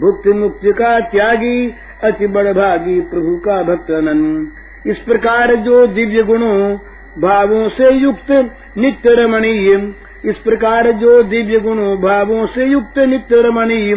[0.01, 6.23] भुक्ति मुक्ति का त्यागी अति बड़ भागी प्रभु का भक्त अनन्य इस प्रकार जो दिव्य
[6.23, 6.77] गुणों,
[7.19, 9.93] भावों से युक्त नित्य रमणीय,
[10.25, 13.95] इस प्रकार जो दिव्य गुणों, भावों से युक्त नित्य रमणीय,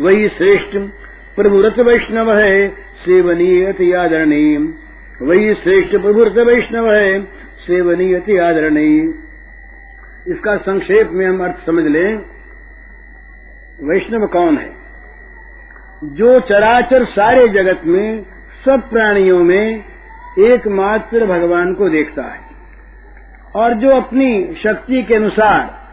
[0.00, 0.76] वही श्रेष्ठ।
[1.38, 2.68] प्रभु रथ वैष्णव है
[3.04, 4.58] सेवनीय अति आदरणीय
[5.22, 7.22] वही श्रेष्ठ प्रभु रथ वैष्णव है
[7.66, 9.14] सेवनीय अति आदरणीय
[10.32, 12.16] इसका संक्षेप में हम अर्थ समझ लें।
[13.82, 14.72] वैष्णव कौन है?
[16.04, 18.22] जो चराचर सारे जगत में,
[18.64, 19.84] सब प्राणियों में
[20.38, 22.40] एकमात्र भगवान को देखता है।
[23.54, 25.88] और जो अपनी शक्ति के अनुसार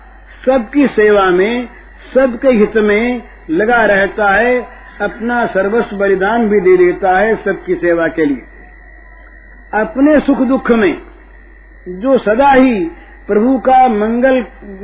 [0.45, 1.69] सबकी सेवा में,
[2.13, 8.07] सबके हित में लगा रहता है अपना सर्वस्व बलिदान भी दे देता है सबकी सेवा
[8.07, 8.43] के लिए।
[9.73, 11.01] अपने सुख दुख में,
[11.87, 12.85] जो सदा ही
[13.27, 14.39] प्रभु का मंगल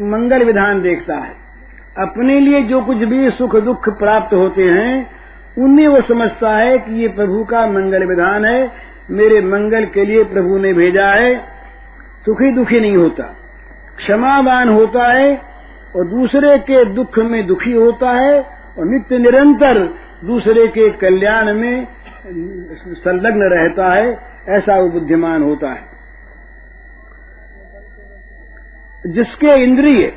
[0.08, 1.34] मंगल विधान देखता है,
[1.98, 5.12] अपने लिए जो कुछ भी सुख दुख प्राप्त होते हैं,
[5.58, 8.72] उन्हें वो समझता है कि ये प्रभु का मंगल विधान है,
[9.12, 11.36] मेरे मंगल के लिए प्रभु ने भेजा है,
[12.26, 13.24] सुखी दुखी नहीं होता,
[13.98, 15.42] क्षमावान होता है,
[15.96, 21.88] और दूसरे के दुख में दुखी होता है, और नित्य निरंतर दूसरे के कल्याण में
[22.96, 25.92] संलग्न रहता है, ऐसा वो बुद्धिमान होता है।
[29.08, 30.14] जिसके इंद्रिय,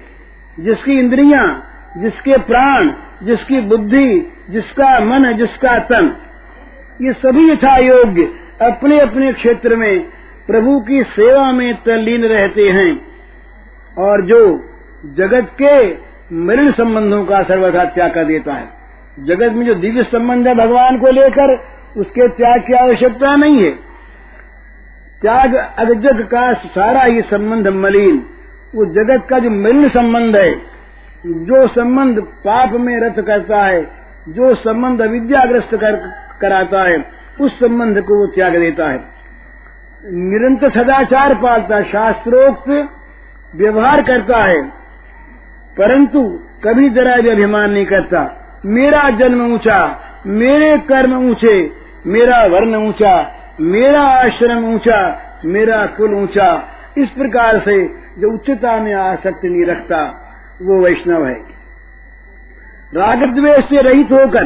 [0.61, 1.47] जिसकी इंद्रियाँ,
[1.99, 2.91] जिसके प्राण,
[3.23, 6.17] जिसकी बुद्धि, जिसका मन, जिसका तन,
[7.03, 8.23] ये सभी यथा योग्य
[8.63, 10.01] अपने अपने क्षेत्र में
[10.47, 13.07] प्रभु की सेवा में तल्लीन रहते हैं
[13.99, 14.41] और जो
[15.05, 15.91] जगत के
[16.35, 18.84] मृण संबंधों का सर्वथा त्याग कर देता है।
[19.19, 21.55] जगत में जो दिव्य संबंध है भगवान को लेकर
[21.97, 23.71] उसके त्याग की आवश्यकता नहीं है।
[25.23, 28.17] त्याग अगजग का सारा ही संबंध मलिन।
[28.75, 30.53] वो जगत का जो मलिन संबंध है
[31.45, 33.83] जो संबंध पाप में रथ करता है
[34.29, 35.97] जो संबंध अविद्याग्रस्त कर,
[36.41, 37.05] कराता है
[37.41, 39.01] उस संबंध को वो त्याग देता है।
[40.05, 42.69] निरंतर सदाचार पालता शास्त्रोक्त
[43.57, 44.63] व्यवहार करता है
[45.77, 46.23] परंतु
[46.65, 48.23] कभी जरा भी अभिमान नहीं करता।
[48.67, 49.79] मेरा जन्म ऊँचा,
[50.27, 51.71] मेरे कर्म ऊँचे,
[52.07, 55.01] मेरा वर्ण ऊँचा, मेरा आश्रम ऊँचा,
[55.45, 60.03] मेरा कुल ऊँचा। इस प्रकार से जो उच्चता में आसक्ति नहीं रखता,
[60.63, 61.35] वो वैष्णव है।
[62.95, 64.45] राग द्वेष से रहित होकर,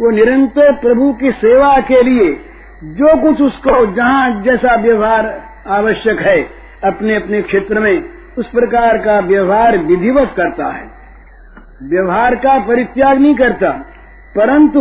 [0.00, 2.40] वो निरंतर प्रभु की सेवा के लिए
[2.84, 6.40] जो कुछ उसको जहाँ जैसा व्यवहार आवश्यक है
[6.84, 8.04] अपने अपने क्षेत्र में
[8.38, 10.93] उस प्रकार का व्यवहार विधिवत करता है।
[11.82, 13.70] व्यवहार का परित्याग नहीं करता,
[14.36, 14.80] परंतु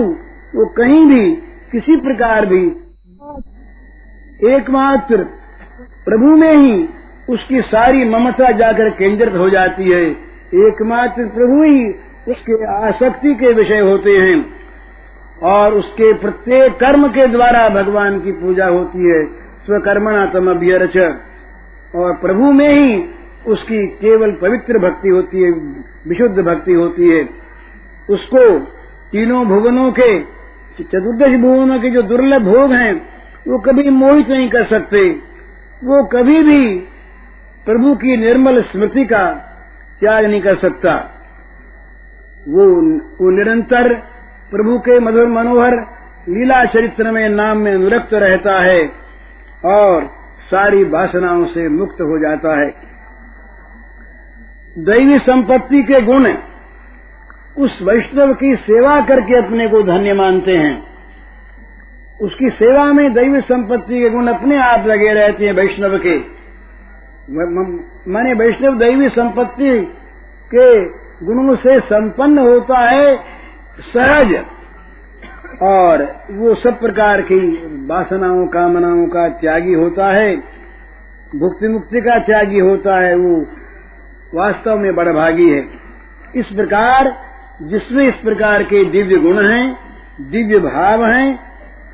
[0.55, 1.35] वो कहीं भी,
[1.71, 2.63] किसी प्रकार भी,
[4.53, 5.23] एकमात्र
[6.05, 6.89] प्रभु में ही
[7.29, 10.03] उसकी सारी ममता जाकर केंद्रित हो जाती है।
[10.67, 11.85] एकमात्र प्रभु ही
[12.27, 14.45] उसके आसक्ति के विषय होते हैं
[15.43, 19.25] और उसके प्रत्येक कर्म के द्वारा भगवान की पूजा होती है।
[19.65, 20.97] स्वकर्मणा तम अभ्यरच
[21.95, 22.97] और प्रभु में ही
[23.47, 25.51] उसकी केवल पवित्र भक्ति होती है,
[26.07, 27.29] विशुद्ध भक्ति होती है,
[28.09, 28.59] उसको
[29.11, 30.19] तीनों भुवनों के,
[30.83, 33.09] चतुर्दश भुवनों के जो दुर्लभ भोग हैं,
[33.47, 35.09] वो कभी मोहित नहीं कर सकते।
[35.83, 36.77] वो कभी भी
[37.65, 39.33] प्रभु की निर्मल स्मृति का
[39.99, 40.95] त्याग नहीं कर सकता।
[42.49, 42.65] वो
[43.23, 43.93] वो निरंतर
[44.51, 45.75] प्रभु के मधुर मनोहर
[46.29, 48.91] लीला चरित्र में नाम में अनुरक्त रहता है
[49.65, 50.05] और
[50.45, 52.92] सारी वासनाओं से मुक्त हो जाता है।
[54.75, 56.25] दैवी संपत्ति के गुण
[57.57, 60.73] उस वैष्णव की सेवा करके अपने को धन्य मानते हैं।
[62.21, 66.17] उसकी सेवा में दैवी संपत्ति के गुण अपने आप लगे रहते हैं वैष्णव के।
[68.11, 69.79] माने वैष्णव दैवी संपत्ति
[70.51, 70.67] के
[71.25, 73.15] गुणों से संपन्न होता है
[73.87, 74.35] सहज,
[75.63, 77.39] और वो सब प्रकार की
[77.87, 80.35] वासनाओं, कामनाओं का त्यागी होता है,
[81.35, 83.45] भुक्ति मुक्ति का त्यागी होता है, वो
[84.33, 85.69] वास्तव में बड़भागी है।
[86.35, 87.17] इस प्रकार,
[87.61, 89.77] जिसमें इस प्रकार के दिव्य गुण हैं,
[90.21, 91.39] दिव्य भाव हैं,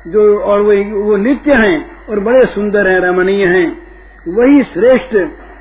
[0.06, 3.82] जो और वो वो नित्य हैं और बड़े सुंदर हैं, रमणीय हैं,
[4.28, 5.16] वही श्रेष्ठ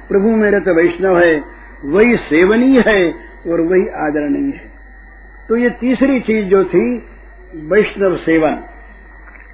[0.10, 1.44] प्रभु में रत वैष्णव है,
[1.86, 3.12] वही सेवनीय है
[3.48, 4.72] और वही आदरणीय है।
[5.50, 7.06] तो ये तीसरी चीज़ जो थी,
[7.56, 8.60] वैष्णव सेवन।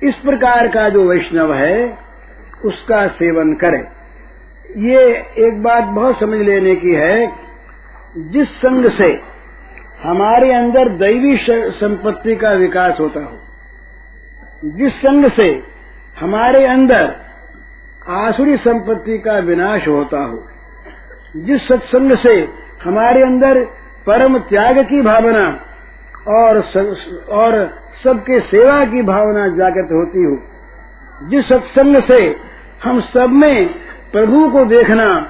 [0.04, 1.98] इस प्रकार का जो वैष्णव है,
[2.66, 4.05] उसका सेवन करे।
[4.86, 5.02] ये
[5.40, 7.28] एक बात बहुत समझ लेने की है,
[8.32, 9.12] जिस संग से
[10.04, 11.38] हमारे अंदर दैवी
[11.76, 13.38] संपत्ति का विकास होता हो,
[14.74, 15.48] जिस संग से
[16.18, 17.14] हमारे अंदर
[18.16, 20.44] आसुरी संपत्ति का विनाश होता हो,
[21.38, 22.36] जिस सत्संग से
[22.84, 23.64] हमारे अंदर
[24.08, 25.48] परम त्याग की भावना
[26.32, 26.60] और
[27.36, 27.58] और
[28.04, 30.38] सबके सेवा की भावना जागृत होती हो,
[31.30, 32.24] जिस सत्संग से
[32.84, 33.70] हम सब में
[34.16, 35.22] प्रभु को देखना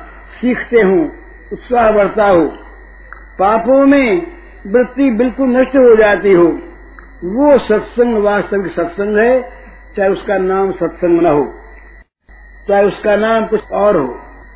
[0.42, 1.12] सीखते हो,
[1.54, 2.46] उत्साह बढ़ता हो।
[3.40, 4.28] पापों में
[4.68, 6.46] वृत्ति बिल्कुल नष्ट हो जाती हो।
[7.24, 9.42] वो सत्संग वास्तविक सत्संग है,
[9.98, 11.54] चाहे उसका नाम सत्संग न हो,
[12.68, 14.08] चाहे उसका नाम कुछ और हो।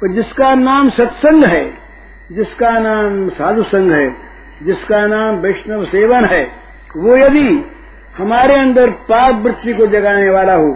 [0.02, 1.74] तो जिसका नाम सत्संग है,
[2.32, 4.10] जिसका नाम साधु संघ है,
[4.64, 6.44] जिसका नाम वैष्णव सेवन है,
[6.98, 7.66] वो यदि
[8.18, 10.72] हमारे अंदर पाप वृत्ति को जगाने वाला हो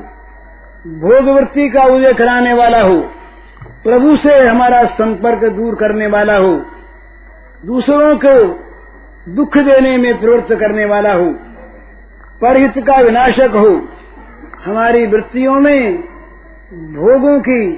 [0.88, 3.12] भोग वृत्ति का उदय कराने वाला हो
[3.84, 6.66] प्रभु से हमारा संपर्क दूर करने वाला हो।
[7.66, 8.60] दूसरों को
[9.32, 11.36] दुख देने में प्रवृत्त करने वाला हो।
[12.42, 13.88] परहित का विनाशक हो।
[14.66, 15.98] हमारी वृत्तियों में
[16.74, 17.72] भोगों की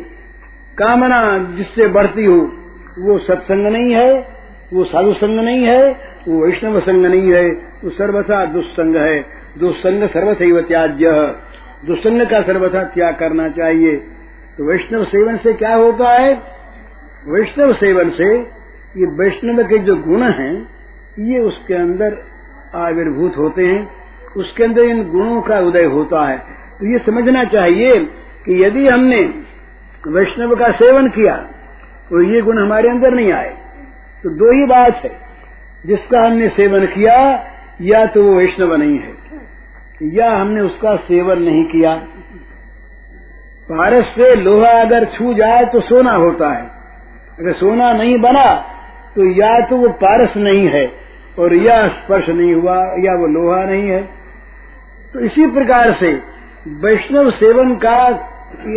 [0.78, 2.52] कामना जिससे बढ़ती हो,
[3.00, 4.28] वो सत्संग नहीं है,
[4.74, 5.92] वो साधु संग नहीं है,
[6.28, 7.50] वो वैष्णव संग नहीं है,
[7.84, 9.26] वो सर्वथा दुस्संग है।
[9.60, 11.36] दुस्संग सर्वथैव त्याज्य।
[11.86, 14.08] दुस्संग का सर्वथा त्याग करना चाहिए।
[14.58, 16.34] तो वैष्णव सेवन से क्या होता है?
[17.28, 18.38] वैष्णव सेवन से
[18.98, 20.68] ये वैष्णव के जो गुण हैं,
[21.20, 22.18] ये उसके अंदर
[22.76, 23.92] आविर्भूत होते हैं।
[24.38, 26.38] उसके अंदर इन गुणों का उदय होता है।
[26.80, 28.00] तो ये समझना चाहिए
[28.46, 29.22] कि यदि हमने
[30.08, 31.36] वैष्णव का सेवन किया
[32.10, 33.58] तो ये गुण हमारे अंदर नहीं आए।
[34.24, 35.18] तो दो ही बात है।
[35.86, 37.46] जिसका हमने सेवन किया,
[37.82, 39.14] या तो वो वैष्णव नहीं है।
[40.04, 42.08] या हमने उसका सेवन नहीं किया।
[43.70, 46.66] पारस से लोहा अगर छू जाए तो सोना होता है।
[47.40, 48.46] अगर सोना नहीं बना
[49.16, 50.86] तो या तो वो पारस नहीं है,
[51.38, 54.02] और या स्पर्श नहीं हुआ, या वो लोहा नहीं है।
[55.14, 56.12] तो इसी प्रकार से
[56.82, 57.98] वैष्णव सेवन का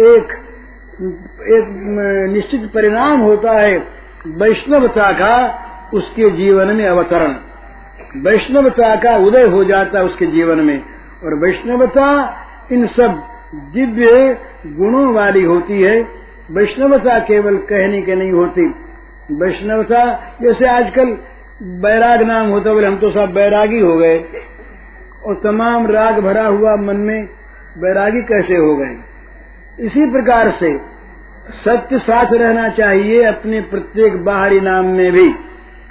[0.08, 0.32] एक
[1.50, 1.66] एक
[2.32, 3.76] निश्चित परिणाम होता है
[4.38, 5.34] वैष्णवता का
[5.94, 7.34] उसके जीवन में अवतरण।
[8.22, 10.78] वैष्णवता का उदय हो जाता है उसके जीवन में,
[11.24, 12.08] और वैष्णवता
[12.72, 13.22] इन सब
[13.54, 16.00] दिव्य गुणों वाली होती है,
[16.50, 18.66] वैष्णवता केवल कहने के नहीं होती।
[19.32, 20.04] वैष्णवता,
[20.42, 21.16] जैसे आजकल
[21.62, 24.18] बैराग नाम होता बोले हम तो सब बैरागी हो गए।
[25.24, 27.26] और तमाम राग भरा हुआ मन में
[27.78, 28.96] बैरागी कैसे हो गए?
[29.80, 30.76] इसी प्रकार से
[31.64, 35.28] सत्य साथ रहना चाहिए अपने प्रत्येक बाहरी नाम में भी।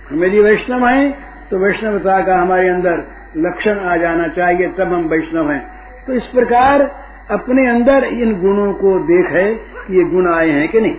[0.10, 1.12] हम यदि वैष्णव हैं
[1.50, 3.04] तो वैष्णवता का हमारे अंदर
[3.38, 5.62] लक्षण आ जाना चाहिए, तब हम वैष्णव हैं।
[6.08, 9.52] तो इस प्रकार अपने अंदर इन गुणों को देखे है
[9.92, 10.96] ये गुण आए हैं कि नहीं।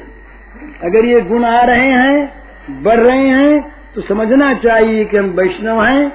[0.83, 3.61] अगर ये गुण आ रहे हैं, बढ़ रहे हैं
[3.95, 6.13] तो समझना चाहिए कि हम वैष्णव हैं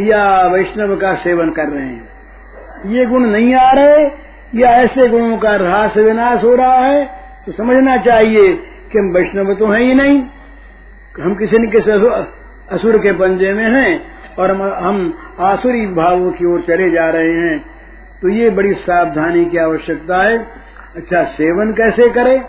[0.00, 2.08] या वैष्णव का सेवन कर रहे हैं।
[2.86, 4.02] ये गुण नहीं आ रहे
[4.54, 7.04] या ऐसे गुणों का ह्रास विनाश हो रहा है
[7.46, 8.52] तो समझना चाहिए
[8.92, 10.20] कि हम वैष्णव तो हैं ही नहीं।
[11.16, 11.90] हम किसी न किसी
[12.70, 14.00] असुर के पंजे में हैं
[14.38, 14.50] और
[14.82, 17.56] हम आसुरी भावों की ओर चले जा रहे हैं।
[18.22, 20.38] तो ये बड़ी सावधानी की आवश्यकता है।
[20.96, 22.40] अच्छा सेवन कैसे करें?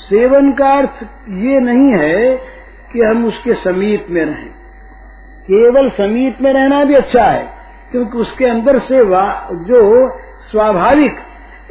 [0.00, 1.02] सेवन का अर्थ
[1.40, 2.36] ये नहीं है
[2.92, 4.48] कि हम उसके समीप में रहें।
[5.48, 7.46] केवल समीप में रहना भी अच्छा है,
[7.90, 9.04] क्योंकि उसके अंदर से
[9.64, 9.80] जो
[10.50, 11.18] स्वाभाविक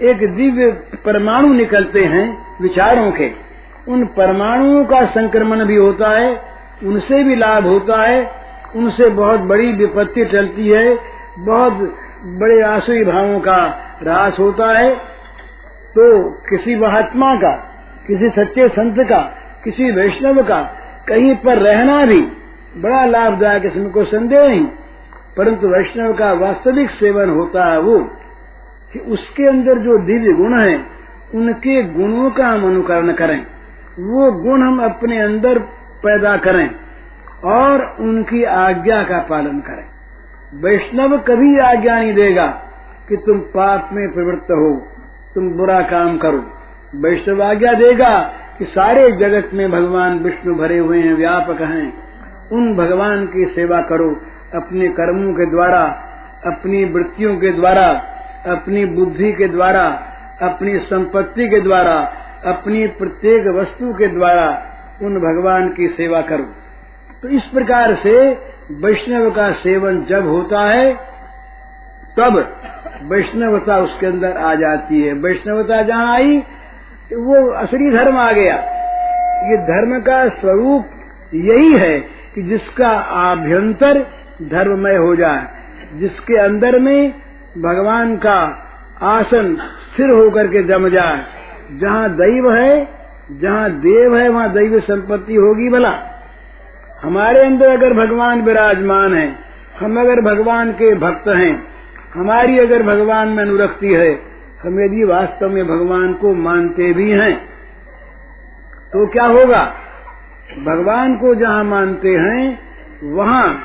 [0.01, 0.72] एक दिव्य
[1.05, 2.26] परमाणु निकलते हैं
[2.61, 3.32] विचारों के,
[3.88, 6.32] उन परमाणुओं का संक्रमण भी होता है,
[6.84, 8.30] उनसे भी लाभ होता है,
[8.76, 10.97] उनसे बहुत बड़ी विपत्ति चलती है,
[11.39, 11.95] बहुत
[12.26, 13.57] बड़े आसुई भावों का
[14.03, 14.95] रास होता है
[15.89, 17.51] तो किसी महात्मा का,
[18.07, 19.20] किसी सच्चे संत का,
[19.63, 20.61] किसी वैष्णव का
[21.07, 22.22] कहीं पर रहना भी
[22.78, 24.65] बड़ा लाभदायक इसमें कोई संदेह नहीं।
[25.38, 27.99] परंतु वैष्णव का वास्तविक सेवन होता है वो,
[28.93, 30.86] कि उसके अंदर जो दिव्य गुण है,
[31.36, 33.45] उनके गुणों का हम अनुकरण करें।
[33.99, 35.59] वो गुण हम अपने अंदर
[36.03, 36.70] पैदा करें
[37.45, 39.99] और उनकी आज्ञा का पालन करें।
[40.54, 42.47] वैष्णव कभी आज्ञा नहीं देगा
[43.10, 44.88] कि तुम पाप में प्रवृत्त हो,
[45.36, 46.45] तुम बुरा काम करो।
[46.95, 51.93] वैष्णव आज्ञा देगा कि सारे जगत में भगवान विष्णु भरे हुए हैं, व्यापक हैं।
[52.52, 54.10] उन भगवान की सेवा करो,
[54.56, 55.84] अपने कर्मों के द्वारा,
[56.45, 57.88] अपनी वृत्तियों के द्वारा,
[58.47, 59.86] अपनी बुद्धि के द्वारा,
[60.41, 62.14] अपनी संपत्ति के द्वारा,
[62.45, 64.66] अपनी प्रत्येक वस्तु के द्वारा
[65.02, 66.45] उन भगवान की सेवा करो।
[67.22, 70.93] तो इस प्रकार से वैष्णव का सेवन जब होता है,
[72.17, 72.57] तब
[73.03, 76.43] वैष्णवता उसके अंदर आ जाती है। वैष्णवता जहाँ आई,
[77.13, 78.55] वो असली धर्म आ गया।
[79.49, 80.86] ये धर्म का स्वरूप
[81.34, 81.99] यही है
[82.36, 84.05] कि जिसका आभ्यंतर
[84.41, 85.47] धर्ममय हो जाए,
[85.93, 87.13] जिसके अंदर में
[87.57, 88.65] भगवान का
[89.01, 91.26] आसन स्थिर होकर के जम जाए।
[91.80, 92.88] जहाँ दैव है,
[93.32, 96.18] जहाँ देव है, वहाँ दैव संपत्ति होगी भला।
[97.04, 99.28] हमारे अंदर अगर भगवान विराजमान है,
[99.80, 101.54] हम अगर भगवान के भक्त हैं,
[102.14, 104.10] हमारी अगर भगवान में अनुरक्ति है,
[104.64, 107.36] हम यदि वास्तव में भगवान को मानते भी हैं
[108.93, 109.62] तो क्या होगा?
[110.64, 112.60] भगवान को जहाँ मानते हैं,
[113.14, 113.60] वहाँ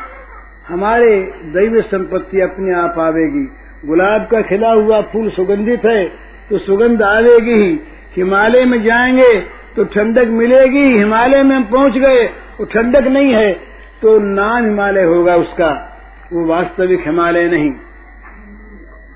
[0.68, 1.16] हमारे
[1.54, 3.44] दैव संपत्ति अपने आप आवेगी।
[3.84, 6.04] गुलाब का खिला हुआ फूल सुगंधित है
[6.50, 7.80] तो सुगंध आवेगी ही।
[8.16, 9.32] हिमालय में जाएँगे
[9.76, 12.24] तो ठंडक मिलेगी, हिमालय में हम पहुँच गए,
[12.58, 13.52] वो ठंडक नहीं है
[14.02, 15.70] तो नाम हिमालय होगा उसका,
[16.32, 17.70] वो वास्तविक हिमालय नहीं।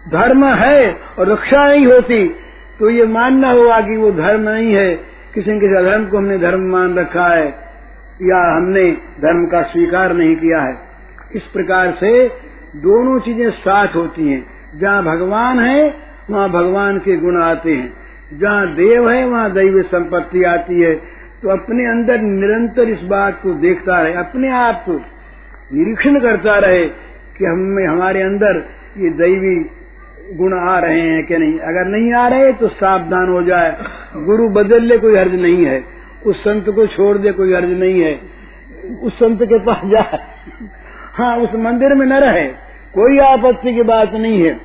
[0.07, 2.27] धर्म है और रक्षा नहीं होती
[2.79, 4.95] तो ये मानना होगा कि वो धर्म नहीं है,
[5.35, 7.47] किसी न किसी धर्म को हमने धर्म मान रखा है,
[8.23, 8.91] या हमने
[9.21, 10.77] धर्म का स्वीकार नहीं किया है।
[11.35, 12.13] इस प्रकार से
[12.79, 14.45] दोनों चीज़ें साथ होती हैं,
[14.75, 15.95] जहाँ भगवान है,
[16.31, 17.93] वहाँ भगवान के गुण आते हैं।
[18.35, 20.95] जहाँ देव है, वहाँ दैव संपत्ति आती है।
[21.43, 24.93] तो अपने अंदर निरंतर इस बात को देखता रहे, अपने आप को
[25.75, 26.85] निरीक्षण करता रहे
[27.39, 28.63] कि हमें हमारे अंदर
[28.99, 29.71] ये दैवी
[30.37, 33.77] गुण आ रहे हैं कि नहीं। अगर नहीं आ रहे तो सावधान हो जाए।
[34.17, 35.85] गुरु बदल ले कोई हर्ज नहीं है।
[36.27, 38.21] उस संत को छोड़ दे, कोई हर्ज नहीं है।
[39.03, 40.19] उस संत के पास जाए
[41.15, 42.47] हाँ उस मंदिर में न रहे।
[42.95, 44.61] कोई आपत्ति की बात नहीं है।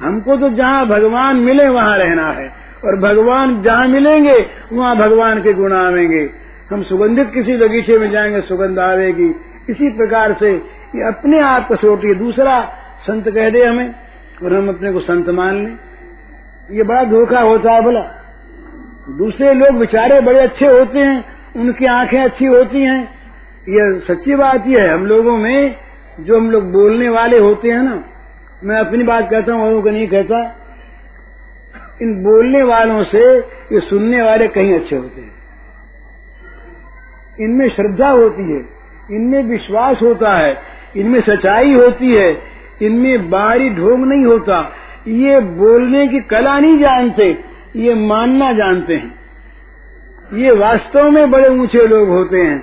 [0.00, 5.52] हमको तो जहाँ भगवान मिले, वहाँ रहना है। और भगवान जहाँ मिलेंगे, वहाँ भगवान के
[5.52, 6.30] गुण आवेंगे।
[6.70, 9.28] हम सुगंधित किसी बगीचे में जाएँगे, सुगंध आवेगी।
[9.70, 10.52] इसी प्रकार से
[10.94, 12.60] ये अपने आप कसौटी दूसरा,
[13.00, 13.94] संत कह दे हमें,
[14.42, 15.78] और हम अपने को संत मान लें।
[16.70, 18.00] ये बड़ा धोखा होता है भला।
[19.10, 21.24] दूसरे लोग बेचारे बड़े अच्छे होते हैं,
[21.56, 23.04] उनकी आँखें अच्छी होती हैं।
[23.68, 25.76] ये सच्ची बात यह है, हम लोगों में
[26.20, 28.04] जो हम लोग बोलने वाले होते हैं ना,
[28.64, 30.63] मैं अपनी बात कहता हूँ औरों को नहीं कहता।
[32.02, 33.22] इन बोलने वालों से,
[33.72, 35.32] ये सुनने वाले कहीं अच्छे होते हैं।
[37.40, 38.60] इनमें श्रद्धा होती है,
[39.10, 40.56] इनमें विश्वास होता है,
[40.96, 42.30] इनमें सच्चाई होती है,
[42.82, 44.60] इनमें बाहरी ढोंग नहीं होता।
[45.08, 47.30] ये बोलने की कला नहीं जानते,
[47.76, 52.62] ये मानना जानते हैं। ये वास्तव में बड़े ऊँचे लोग होते हैं,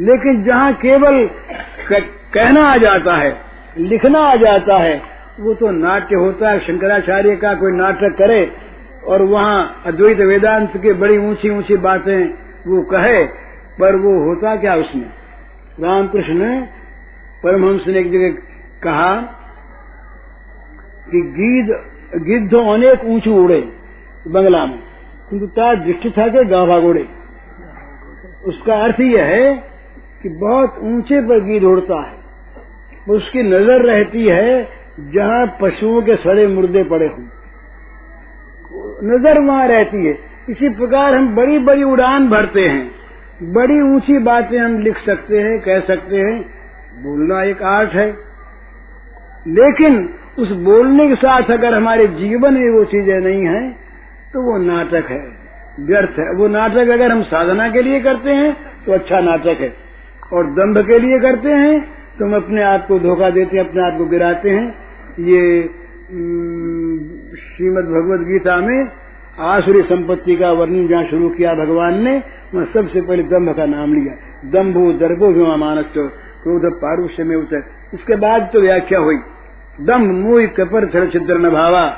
[0.00, 1.28] लेकिन जहाँ केवल
[1.92, 3.36] कहना आ जाता है,
[3.78, 5.00] लिखना आ जाता है,
[5.40, 8.40] वो तो नाट्य होता है, शंकराचार्य का कोई नाटक करे
[9.04, 12.18] और वहाँ अद्वैत वेदांत के बड़ी ऊँची ऊँची बातें
[12.66, 13.24] वो कहे,
[13.78, 15.10] पर वो होता क्या उसमें?
[15.80, 16.60] रामकृष्ण ने
[17.42, 18.30] परमहंस ने एक जगह
[18.82, 19.14] कहा
[21.10, 21.70] कि गीद
[22.24, 23.60] गिद्ध अनेक ऊंचू उड़े
[24.28, 24.78] बंगला में।
[25.30, 27.06] किंतु तार दृष्टि था के गावा गोड़े
[28.44, 29.52] उसका अर्थ यह है
[30.22, 32.18] कि बहुत ऊँचे पर गीद उड़ता है।
[33.08, 34.68] उसकी नज़र रहती है
[35.12, 37.24] जहाँ पशुओं के सड़े मुर्दे पड़े हों।
[39.04, 40.18] नज़र वहाँ रहती है।
[40.50, 45.58] इसी प्रकार हम बड़ी बड़ी उड़ान भरते हैं। बड़ी ऊँची बातें हम लिख सकते हैं,
[45.60, 46.40] कह सकते हैं।
[47.02, 48.08] बोलना एक आर्ट है।
[49.48, 53.68] लेकिन उस बोलने के साथ अगर हमारे जीवन में वो चीज़ें नहीं है
[54.32, 55.20] तो वो नाटक है।
[55.80, 58.52] व्यर्थ है। वो नाटक अगर हम साधना के लिए करते हैं
[58.86, 59.72] तो अच्छा नाटक है।
[60.32, 61.80] और दम्भ के लिए करते हैं
[62.18, 64.66] तो हम अपने आप को धोखा देते हैं, अपने आप को गिराते हैं।
[65.20, 65.60] ये
[67.60, 68.88] श्रीमद भगवत गीता में
[69.40, 72.22] आसुरी संपत्ति का वर्णन जहाँ शुरू किया भगवान ने,
[72.54, 74.14] वहाँ सबसे पहले दम्भ का नाम लिया।
[74.50, 77.62] दम्भो दर्भो भी मानस क्रोध पारुष्य में उतर।
[77.94, 79.16] इसके बाद तो व्याख्या हुई।
[79.80, 81.96] दम्भ मोह कपर छड़ छिद्र न भावा।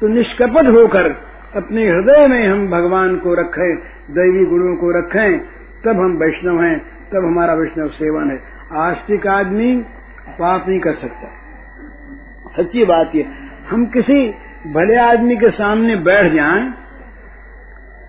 [0.00, 1.10] तो निष्कपट होकर
[1.56, 3.76] अपने हृदय में हम भगवान को रखें,
[4.10, 5.38] दैवी गुणों को रखें,
[5.84, 6.82] तब हम वैष्णव हैं,
[7.12, 8.40] तब हमारा वैष्णव सेवन है।
[8.72, 9.76] आस्तिक आदमी
[10.30, 11.30] पाप नहीं कर सकता।
[12.56, 13.26] सच्ची बात ये,
[13.70, 14.34] हम किसी
[14.66, 16.72] भले आदमी के सामने बैठ जाए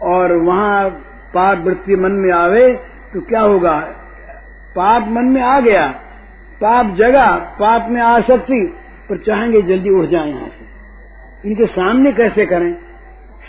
[0.02, 0.90] और वहाँ
[1.34, 2.74] पाप वृत्ति मन में आवे
[3.14, 3.80] तो क्या होगा?
[4.76, 5.88] पाप मन में आ गया,
[6.62, 8.66] पाप जगा, पाप में आ सकती
[9.10, 12.74] पर चाहेंगे जल्दी उठ जाए यहाँ से। इनके सामने कैसे करें?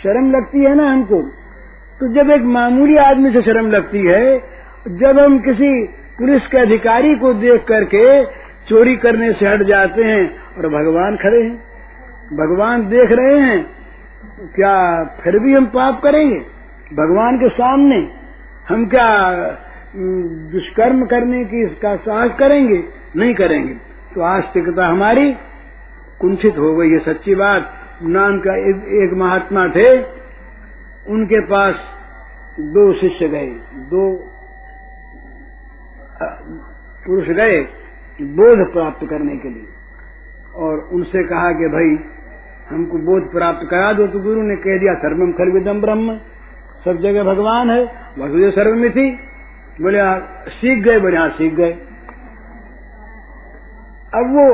[0.03, 1.21] शर्म लगती है ना हमको?
[1.99, 4.39] तो जब एक मामूली आदमी से शर्म लगती है,
[4.87, 5.83] जब हम किसी
[6.17, 8.25] पुलिस के अधिकारी को देख करके
[8.69, 11.67] चोरी करने से हट जाते हैं और भगवान खड़े हैं।
[12.33, 13.59] भगवान देख रहे हैं
[14.55, 16.39] क्या फिर भी हम पाप करेंगे?
[16.93, 17.99] भगवान के सामने
[18.69, 19.09] हम क्या
[20.51, 22.83] दुष्कर्म करने की इसका साहस करेंगे?
[23.15, 23.73] नहीं करेंगे।
[24.15, 25.31] तो आस्तिकता हमारी
[26.21, 27.73] कुंठित हो गई है सच्ची बात।
[28.03, 29.87] नाम का एक, एक महात्मा थे
[31.07, 31.75] उनके पास
[32.59, 33.47] दो शिष्य गए
[33.89, 34.03] दो
[37.05, 37.57] पुरुष गए
[38.35, 39.67] बोध प्राप्त करने के लिए।
[40.55, 41.95] और उनसे कहा कि भाई
[42.69, 46.15] हमको बोध प्राप्त करा दो तो गुरु ने कह दिया, सर्वम खलविदम ब्रह्म।
[46.85, 47.83] सब जगह भगवान है,
[48.19, 49.11] वसुदेव सर्व में थी
[49.81, 49.99] बोले
[50.51, 51.71] सीख गए, बोले हाँ सीख गए।
[54.13, 54.45] अब वो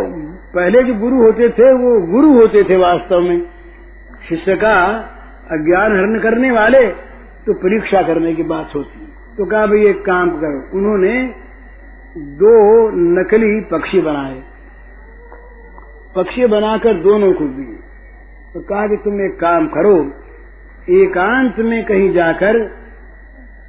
[0.53, 3.41] पहले जो गुरु होते थे, वो गुरु होते थे वास्तव में।
[4.30, 4.76] शिष्य का
[5.51, 6.86] अज्ञान हरण करने वाले
[7.45, 9.05] तो परीक्षा करने की बात होती
[9.38, 11.14] तो कहा, भाई, एक काम करो। उन्होंने
[12.18, 12.55] दो
[13.14, 14.41] नकली पक्षी बनाए।
[16.16, 17.93] पक्षी बनाकर दोनों को दिए।
[18.54, 19.95] तो कहा कि तुम एक काम करो,
[20.89, 22.60] एकांत में कहीं जाकर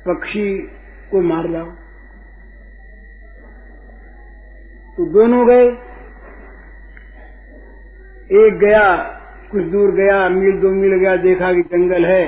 [0.07, 0.59] पक्षी
[1.11, 1.71] को मार लाओ।
[4.97, 5.67] तो दोनों गए।
[8.31, 8.83] एक गया,
[9.51, 12.25] कुछ दूर गया, मील दो मील गया, देखा कि जंगल है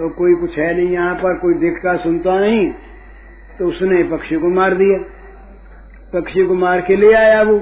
[0.00, 2.70] और कोई कुछ है नहीं यहाँ पर, कोई देखता सुनता नहीं
[3.58, 4.98] तो उसने पक्षी को मार दिया।
[6.12, 7.58] पक्षी को मार के ले आया वो।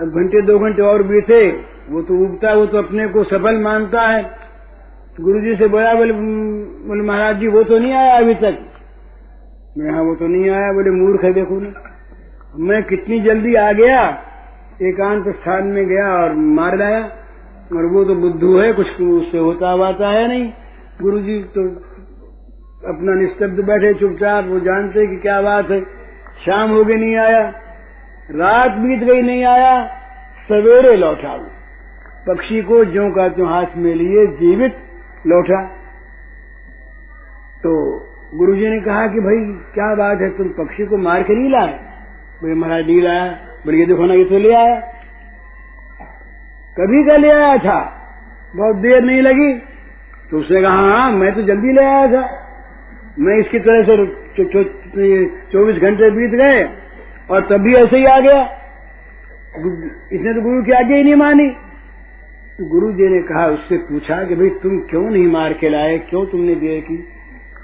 [0.00, 4.00] अब घंटे दो घंटे और बीते वो तो उगता, वो तो अपने को सफल मानता
[4.02, 4.30] है।
[5.20, 6.12] गुरु जी से बोला, बोले
[6.88, 8.58] बोले, महाराज जी, वो तो नहीं आया अभी तक?
[9.78, 11.72] मैं हाँ वो तो नहीं आया। बोले, मूर्ख है देखो ना।
[12.58, 14.18] मैं कितनी जल्दी आ गया,
[14.82, 17.00] एकांत स्थान में गया और मार लाया।
[17.76, 20.52] और वो तो बुद्धू है, कुछ उससे होता हुआता है नहीं।
[21.02, 21.62] गुरु जी तो
[22.94, 25.80] अपना निस्तब्ध बैठे चुपचाप, वो जानते कि क्या बात है।
[26.46, 27.52] शाम हो गई, नहीं आया।
[28.30, 29.72] रात बीत गई नहीं आया,
[30.48, 31.32] सवेरे लौटा
[32.26, 34.76] पक्षी को जो का त्यों हाथ में लिए जीवित
[35.26, 35.60] लौटा।
[37.62, 37.72] तो
[38.34, 39.36] गुरुजी ने कहा कि भाई,
[39.74, 41.72] क्या बात है, तुम पक्षी को मार के नहीं लाए?
[42.40, 43.26] बोले, महाराज, नहीं लाया।
[43.66, 44.80] बोले, ये देखो ना, ये तो ले आया।
[46.76, 47.78] कभी का ले आया था,
[48.56, 49.52] बहुत देर नहीं लगी।
[50.30, 52.22] तो उसने कहा हाँ मैं तो जल्दी ले आया था।
[53.18, 53.96] मैं इसकी तरह से
[55.52, 56.64] चौबीस घंटे बीत गए
[57.28, 58.42] और तब भी ऐसे ही आ गया।
[60.12, 61.48] इसने तो गुरु की आज्ञा ही नहीं मानी।
[62.58, 65.98] तो गुरु जी ने कहा, उससे पूछा कि भाई, तुम क्यों नहीं मार के लाए?
[66.00, 66.96] क्यों तुमने देर की?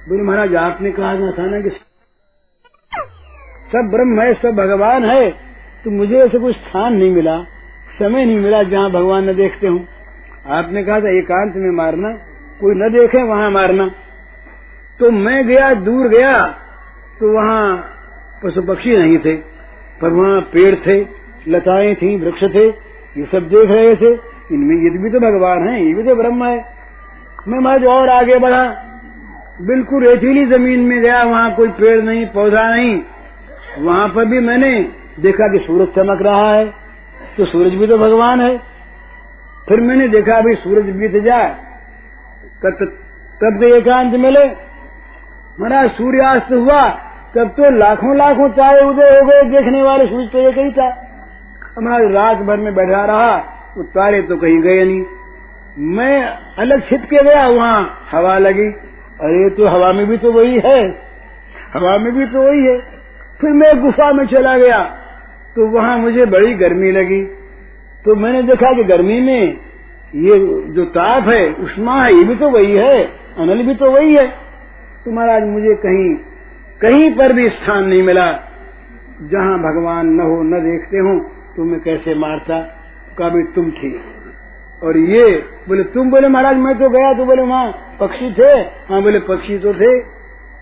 [0.08, 1.70] बोले, महाराज, आपने कहा ना था ना कि
[3.70, 5.30] सब ब्रह्म है, सब भगवान है
[5.84, 7.36] तो मुझे ऐसे कुछ स्थान नहीं मिला,
[7.98, 9.86] समय नहीं मिला जहाँ भगवान न देखते हूँ।
[10.50, 12.10] आपने कहा था, एकांत में मारना,
[12.60, 13.86] कोई न देखे वहाँ मारना।
[15.00, 16.32] तो मैं गया, दूर गया
[17.20, 17.62] तो वहाँ
[18.42, 19.36] पशु पक्षी नहीं थे।
[20.00, 21.00] पर वहाँ पेड़ थे,
[21.48, 22.66] लताएँ थी, वृक्ष थे,
[23.16, 24.12] ये सब देख रहे थे।
[24.54, 26.64] इनमें ये भी तो भगवान है, ये भी तो ब्रह्म है।
[27.48, 28.64] मैं महज और आगे बढ़ा।
[29.62, 33.00] बिल्कुल रेतीली ज़मीन में गया, वहाँ कोई पेड़ नहीं, पौधा नहीं।
[33.78, 34.72] वहाँ पर भी मैंने
[35.20, 36.64] देखा कि सूरज चमक रहा है
[37.36, 38.56] तो सूरज भी तो भगवान है।
[39.68, 41.48] फिर मैंने देखा, अभी सूरज बीत जाए,
[42.62, 42.84] तब
[43.40, 44.44] तब तो एकांत मिले।
[45.60, 46.82] महाराज, सूर्यास्त हुआ
[47.34, 50.88] तब तो लाखों लाखों चाय उदय हो गए, देखने वाले सूरज तो एक ही था
[51.76, 53.36] हमारा रात भर में बैठा रहा,
[53.76, 55.04] वो तारे तो कहीं गए नहीं।
[55.90, 56.22] मैं
[56.58, 58.66] अलग छिप के गया, वहाँ हवा लगी।
[59.20, 60.80] अरे तो हवा में भी तो वही है।
[61.74, 62.78] हवा में भी तो वही है।
[63.40, 64.78] फिर मैं गुफा में चला गया
[65.56, 67.20] तो वहाँ मुझे बड़ी गर्मी लगी।
[68.04, 69.56] तो मैंने देखा कि गर्मी में
[70.16, 73.02] ये जो ताप है, उष्मा है, ये भी तो वही है,
[73.38, 74.26] अनल भी तो वही है।
[75.04, 76.14] तो महाराज, मुझे कहीं
[76.82, 78.30] कहीं पर भी स्थान नहीं मिला।
[79.22, 81.18] जहाँ भगवान न हो, न देखते हो,
[81.56, 82.60] तुम्हें कैसे मारता?
[83.18, 85.24] का भी तुम ठीक और ये
[85.68, 88.52] बोले, तुम बोले महाराज, मैं तो गया तो बोले वहाँ पक्षी थे
[88.88, 89.98] हाँ बोले पक्षी तो थे।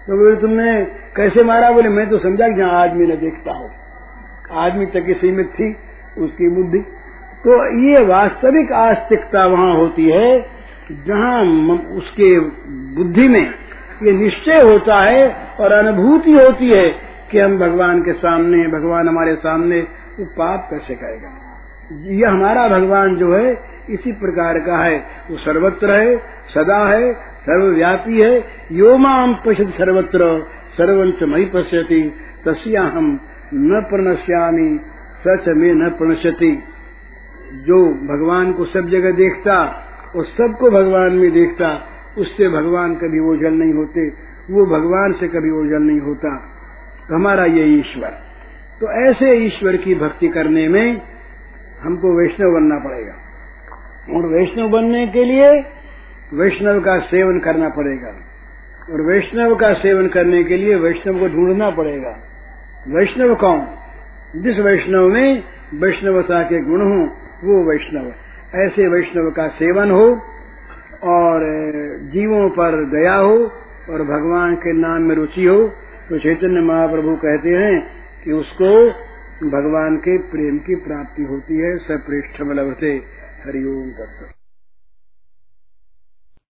[0.07, 0.85] तो बोले, तुमने
[1.17, 1.71] कैसे मारा?
[1.71, 3.71] बोले, मैं तो समझा जहाँ आदमी न देखता हो।
[4.61, 5.77] आदमी तक सीमित थी
[6.19, 6.79] उसकी बुद्धि।
[7.45, 7.55] तो
[7.89, 10.41] ये वास्तविक आस्तिकता वहाँ होती है,
[11.07, 11.45] जहाँ
[11.97, 12.39] उसके
[12.95, 13.55] बुद्धि में
[14.03, 16.95] ये निश्चय होता है और अनुभूति होती है
[17.31, 19.81] कि हम भगवान के सामने, भगवान हमारे सामने
[20.19, 21.31] वो पाप कैसे करेगा।
[21.93, 23.59] ये हमारा भगवान जो है,
[23.91, 24.99] इसी प्रकार का है।
[25.31, 26.17] वो सर्वत्र है,
[26.55, 30.47] सदा है, सर्वव्यापी है। यो माम पश्यति सर्वत्र,
[30.79, 32.15] सर्वंच मई पश्यति
[32.49, 33.21] तस्या हम
[33.55, 34.81] न प्रणश्यामी
[35.27, 36.63] सच में न प्रणश्यति।
[37.55, 39.85] जो भगवान को सब जगह देखता
[40.17, 41.87] और सबको भगवान में देखता
[42.19, 44.13] उससे भगवान कभी ओझल नहीं होते,
[44.51, 46.37] वो भगवान से कभी ओझल नहीं होता।
[47.09, 48.09] तो हमारा ये ईश्वर।
[48.81, 51.03] तो ऐसे ईश्वर की भक्ति करने में
[51.83, 53.13] हमको वैष्णव बनना पड़ेगा।
[54.17, 55.65] और वैष्णव बनने के लिए
[56.35, 58.15] वैष्णव का सेवन करना पड़ेगा।
[58.93, 62.17] और वैष्णव का सेवन करने के लिए वैष्णव को ढूंढना पड़ेगा।
[62.89, 63.67] वैष्णव कौन?
[64.37, 65.45] जिस वैष्णव में
[65.75, 67.09] वैष्णवता के गुण हो,
[67.45, 68.13] वो वैष्णव।
[68.55, 70.21] ऐसे वैष्णव का सेवन हो
[71.03, 71.45] और
[72.13, 73.37] जीवों पर दया हो
[73.91, 75.59] और भगवान के नाम में रुचि हो
[76.09, 77.77] तो चैतन्य महाप्रभु कहते हैं
[78.25, 78.73] कि उसको
[79.51, 82.97] भगवान के प्रेम की प्राप्ति होती है सप्रेष्ठ सपृष्ठ से
[83.45, 84.38] हरिओम तत्व